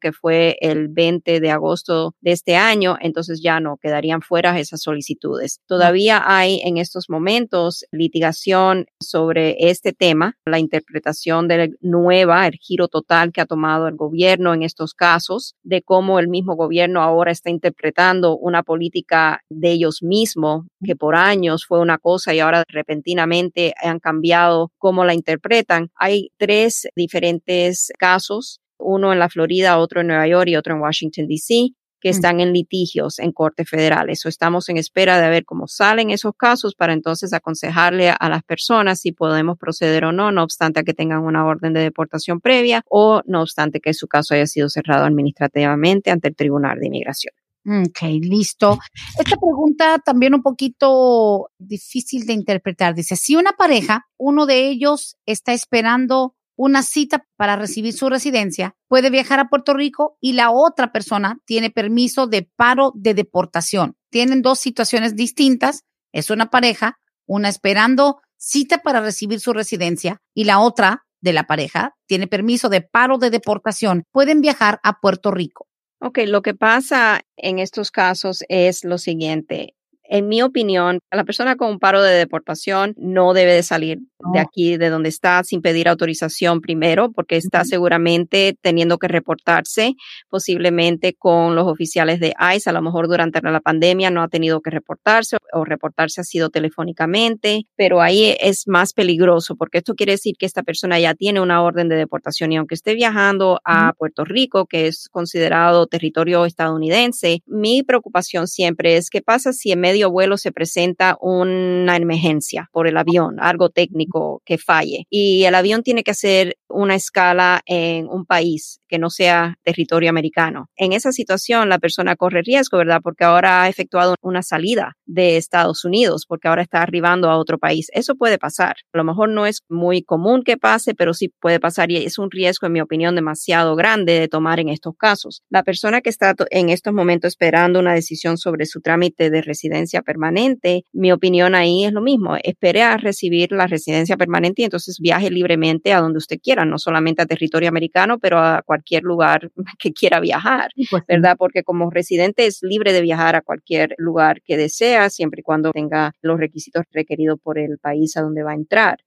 que 0.00 0.12
fue 0.12 0.56
el 0.60 0.88
20 0.88 1.40
de 1.40 1.50
agosto 1.50 2.14
de 2.20 2.32
este 2.32 2.56
año, 2.56 2.96
entonces 3.00 3.40
ya 3.42 3.60
no 3.60 3.76
quedarían 3.76 4.22
fuera 4.22 4.58
esas 4.58 4.82
solicitudes. 4.82 5.60
Todavía 5.66 6.22
hay 6.24 6.60
en 6.64 6.78
estos 6.78 7.08
momentos 7.08 7.84
litigación 7.90 8.86
sobre 9.00 9.56
este 9.58 9.92
tema, 9.92 10.36
la 10.44 10.58
interpretación 10.58 11.48
de 11.48 11.70
nueva, 11.80 12.46
el 12.46 12.54
giro 12.54 12.88
total 12.88 13.32
que 13.32 13.40
ha 13.40 13.46
tomado 13.46 13.88
el 13.88 13.96
gobierno 13.96 14.54
en 14.54 14.62
estos 14.62 14.94
casos, 14.94 15.54
de 15.62 15.82
cómo 15.82 16.18
el 16.18 16.28
mismo 16.28 16.56
gobierno 16.56 17.02
ahora 17.02 17.32
está 17.32 17.50
interpretando 17.50 18.36
una 18.36 18.62
política 18.62 19.42
de 19.48 19.72
ellos 19.72 20.02
mismos, 20.02 20.66
que 20.84 20.96
por 20.96 21.14
años 21.14 21.64
fue 21.66 21.80
una 21.80 21.98
cosa 21.98 22.34
y 22.34 22.40
ahora 22.40 22.64
repentinamente 22.68 23.74
han 23.82 24.00
cambiado 24.00 24.72
cómo 24.78 25.04
la 25.04 25.14
interpretan. 25.14 25.90
Hay 25.94 26.30
tres 26.38 26.88
diferentes 26.96 27.92
casos 27.98 28.61
uno 28.82 29.12
en 29.12 29.18
la 29.18 29.28
Florida, 29.28 29.78
otro 29.78 30.00
en 30.00 30.08
Nueva 30.08 30.26
York 30.26 30.48
y 30.48 30.56
otro 30.56 30.74
en 30.74 30.80
Washington, 30.80 31.26
D.C., 31.26 31.74
que 32.02 32.08
mm. 32.08 32.14
están 32.14 32.40
en 32.40 32.52
litigios 32.52 33.18
en 33.18 33.32
cortes 33.32 33.70
federales. 33.70 34.26
O 34.26 34.28
estamos 34.28 34.68
en 34.68 34.76
espera 34.76 35.20
de 35.20 35.30
ver 35.30 35.44
cómo 35.44 35.68
salen 35.68 36.10
esos 36.10 36.32
casos 36.36 36.74
para 36.74 36.92
entonces 36.92 37.32
aconsejarle 37.32 38.10
a, 38.10 38.28
las 38.28 38.42
personas 38.42 39.00
si 39.00 39.12
podemos 39.12 39.56
proceder 39.56 40.04
o 40.04 40.12
no, 40.12 40.32
no 40.32 40.42
obstante 40.42 40.84
que 40.84 40.94
tengan 40.94 41.22
una 41.22 41.46
orden 41.46 41.72
de 41.72 41.80
deportación 41.80 42.40
previa 42.40 42.82
o 42.90 43.22
no 43.26 43.42
obstante 43.42 43.80
que 43.80 43.94
su 43.94 44.08
caso 44.08 44.34
haya 44.34 44.46
sido 44.46 44.68
cerrado 44.68 45.04
administrativamente 45.04 46.10
ante 46.10 46.28
el 46.28 46.36
Tribunal 46.36 46.78
de 46.80 46.86
Inmigración. 46.88 47.34
Ok, 47.64 48.02
listo. 48.20 48.80
Esta 49.16 49.36
pregunta 49.36 50.00
también 50.04 50.34
un 50.34 50.42
poquito 50.42 51.50
difícil 51.58 52.26
de 52.26 52.32
interpretar. 52.32 52.92
Dice, 52.92 53.14
si 53.14 53.36
una 53.36 53.52
pareja, 53.52 54.08
uno 54.18 54.46
de 54.46 54.68
ellos 54.68 55.16
está 55.26 55.52
esperando 55.52 56.34
una 56.56 56.82
cita 56.82 57.26
para 57.36 57.56
recibir 57.56 57.92
su 57.92 58.08
residencia, 58.08 58.74
puede 58.88 59.10
viajar 59.10 59.40
a 59.40 59.48
Puerto 59.48 59.74
Rico 59.74 60.16
y 60.20 60.34
la 60.34 60.50
otra 60.50 60.92
persona 60.92 61.38
tiene 61.44 61.70
permiso 61.70 62.26
de 62.26 62.48
paro 62.56 62.92
de 62.94 63.14
deportación. 63.14 63.96
Tienen 64.10 64.42
dos 64.42 64.58
situaciones 64.58 65.16
distintas. 65.16 65.84
Es 66.12 66.30
una 66.30 66.50
pareja, 66.50 66.98
una 67.26 67.48
esperando 67.48 68.20
cita 68.36 68.78
para 68.78 69.00
recibir 69.00 69.40
su 69.40 69.52
residencia 69.52 70.20
y 70.34 70.44
la 70.44 70.58
otra 70.58 71.04
de 71.20 71.32
la 71.32 71.44
pareja 71.44 71.94
tiene 72.06 72.26
permiso 72.26 72.68
de 72.68 72.82
paro 72.82 73.18
de 73.18 73.30
deportación. 73.30 74.04
Pueden 74.10 74.40
viajar 74.40 74.80
a 74.82 75.00
Puerto 75.00 75.30
Rico. 75.30 75.68
Ok, 76.00 76.18
lo 76.26 76.42
que 76.42 76.52
pasa 76.52 77.20
en 77.36 77.60
estos 77.60 77.92
casos 77.92 78.44
es 78.48 78.84
lo 78.84 78.98
siguiente. 78.98 79.76
En 80.14 80.28
mi 80.28 80.42
opinión, 80.42 80.98
la 81.10 81.24
persona 81.24 81.56
con 81.56 81.70
un 81.70 81.78
paro 81.78 82.02
de 82.02 82.12
deportación 82.12 82.94
no 82.98 83.32
debe 83.32 83.54
de 83.54 83.62
salir 83.62 84.00
de 84.34 84.38
aquí, 84.38 84.76
de 84.76 84.90
donde 84.90 85.08
está, 85.08 85.42
sin 85.42 85.62
pedir 85.62 85.88
autorización 85.88 86.60
primero, 86.60 87.10
porque 87.10 87.36
está 87.36 87.64
seguramente 87.64 88.54
teniendo 88.60 88.98
que 88.98 89.08
reportarse 89.08 89.94
posiblemente 90.28 91.14
con 91.18 91.56
los 91.56 91.66
oficiales 91.66 92.20
de 92.20 92.34
ICE. 92.54 92.68
A 92.68 92.72
lo 92.74 92.82
mejor 92.82 93.08
durante 93.08 93.40
la 93.40 93.60
pandemia 93.60 94.10
no 94.10 94.22
ha 94.22 94.28
tenido 94.28 94.60
que 94.60 94.68
reportarse 94.68 95.38
o 95.54 95.64
reportarse 95.64 96.20
ha 96.20 96.24
sido 96.24 96.50
telefónicamente, 96.50 97.62
pero 97.74 98.02
ahí 98.02 98.36
es 98.38 98.64
más 98.66 98.92
peligroso 98.92 99.56
porque 99.56 99.78
esto 99.78 99.94
quiere 99.94 100.12
decir 100.12 100.34
que 100.38 100.46
esta 100.46 100.62
persona 100.62 101.00
ya 101.00 101.14
tiene 101.14 101.40
una 101.40 101.62
orden 101.62 101.88
de 101.88 101.96
deportación 101.96 102.52
y 102.52 102.58
aunque 102.58 102.74
esté 102.74 102.94
viajando 102.94 103.60
a 103.64 103.94
Puerto 103.94 104.24
Rico, 104.24 104.66
que 104.66 104.88
es 104.88 105.08
considerado 105.10 105.86
territorio 105.86 106.44
estadounidense, 106.44 107.40
mi 107.46 107.82
preocupación 107.82 108.46
siempre 108.46 108.96
es 108.96 109.10
qué 109.10 109.22
pasa 109.22 109.52
si 109.52 109.72
en 109.72 109.80
medio 109.80 110.01
vuelo 110.10 110.36
se 110.36 110.52
presenta 110.52 111.16
una 111.20 111.96
emergencia 111.96 112.68
por 112.72 112.86
el 112.86 112.96
avión, 112.96 113.36
algo 113.40 113.70
técnico 113.70 114.42
que 114.44 114.58
falle. 114.58 115.06
Y 115.10 115.44
el 115.44 115.54
avión 115.54 115.82
tiene 115.82 116.02
que 116.02 116.10
hacer 116.10 116.56
una 116.68 116.94
escala 116.94 117.62
en 117.66 118.08
un 118.08 118.26
país 118.26 118.81
que 118.92 118.98
no 118.98 119.08
sea 119.08 119.56
territorio 119.62 120.10
americano. 120.10 120.66
En 120.76 120.92
esa 120.92 121.12
situación 121.12 121.70
la 121.70 121.78
persona 121.78 122.14
corre 122.14 122.42
riesgo, 122.42 122.76
¿verdad? 122.76 123.00
Porque 123.02 123.24
ahora 123.24 123.62
ha 123.62 123.68
efectuado 123.70 124.16
una 124.20 124.42
salida 124.42 124.98
de 125.06 125.38
Estados 125.38 125.86
Unidos, 125.86 126.26
porque 126.28 126.48
ahora 126.48 126.60
está 126.60 126.82
arribando 126.82 127.30
a 127.30 127.38
otro 127.38 127.58
país. 127.58 127.86
Eso 127.94 128.16
puede 128.16 128.36
pasar. 128.36 128.76
A 128.92 128.98
lo 128.98 129.04
mejor 129.04 129.30
no 129.30 129.46
es 129.46 129.62
muy 129.70 130.02
común 130.02 130.42
que 130.44 130.58
pase, 130.58 130.94
pero 130.94 131.14
sí 131.14 131.32
puede 131.40 131.58
pasar 131.58 131.90
y 131.90 131.96
es 131.96 132.18
un 132.18 132.30
riesgo, 132.30 132.66
en 132.66 132.74
mi 132.74 132.82
opinión, 132.82 133.14
demasiado 133.14 133.76
grande 133.76 134.20
de 134.20 134.28
tomar 134.28 134.60
en 134.60 134.68
estos 134.68 134.94
casos. 134.98 135.42
La 135.48 135.62
persona 135.62 136.02
que 136.02 136.10
está 136.10 136.34
en 136.50 136.68
estos 136.68 136.92
momentos 136.92 137.28
esperando 137.28 137.80
una 137.80 137.94
decisión 137.94 138.36
sobre 138.36 138.66
su 138.66 138.82
trámite 138.82 139.30
de 139.30 139.40
residencia 139.40 140.02
permanente, 140.02 140.84
mi 140.92 141.12
opinión 141.12 141.54
ahí 141.54 141.86
es 141.86 141.92
lo 141.92 142.02
mismo. 142.02 142.36
Espere 142.42 142.82
a 142.82 142.98
recibir 142.98 143.52
la 143.52 143.66
residencia 143.66 144.18
permanente 144.18 144.60
y 144.60 144.64
entonces 144.66 144.98
viaje 145.00 145.30
libremente 145.30 145.94
a 145.94 146.00
donde 146.00 146.18
usted 146.18 146.36
quiera, 146.42 146.66
no 146.66 146.78
solamente 146.78 147.22
a 147.22 147.26
territorio 147.26 147.70
americano, 147.70 148.18
pero 148.18 148.38
a 148.38 148.60
cualquier 148.66 148.81
lugar 149.02 149.50
que 149.78 149.92
quiera 149.92 150.20
viajar, 150.20 150.70
pues 150.90 151.02
¿verdad? 151.08 151.36
Porque 151.38 151.62
como 151.62 151.90
residente 151.90 152.46
es 152.46 152.62
libre 152.62 152.92
de 152.92 153.00
viajar 153.02 153.36
a 153.36 153.42
cualquier 153.42 153.94
lugar 153.98 154.42
que 154.42 154.56
desea, 154.56 155.10
siempre 155.10 155.40
y 155.40 155.42
cuando 155.42 155.72
tenga 155.72 156.12
los 156.22 156.38
requisitos 156.38 156.84
requeridos 156.92 157.38
por 157.42 157.58
el 157.58 157.78
país 157.78 158.16
a 158.16 158.22
donde 158.22 158.42
va 158.42 158.52
a 158.52 158.54
entrar. 158.54 158.98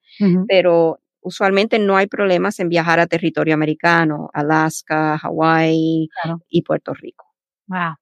Pero 0.48 1.00
usualmente 1.22 1.80
no 1.80 1.98
hay 1.98 2.08
problemas 2.08 2.60
en 2.60 2.70
viajar 2.70 3.00
a 3.00 3.08
territorio 3.08 3.54
americano, 3.54 4.30
Alaska, 4.34 5.18
Hawái 5.18 6.08
y 6.50 6.62
Puerto 6.62 6.94
Rico. 6.94 7.35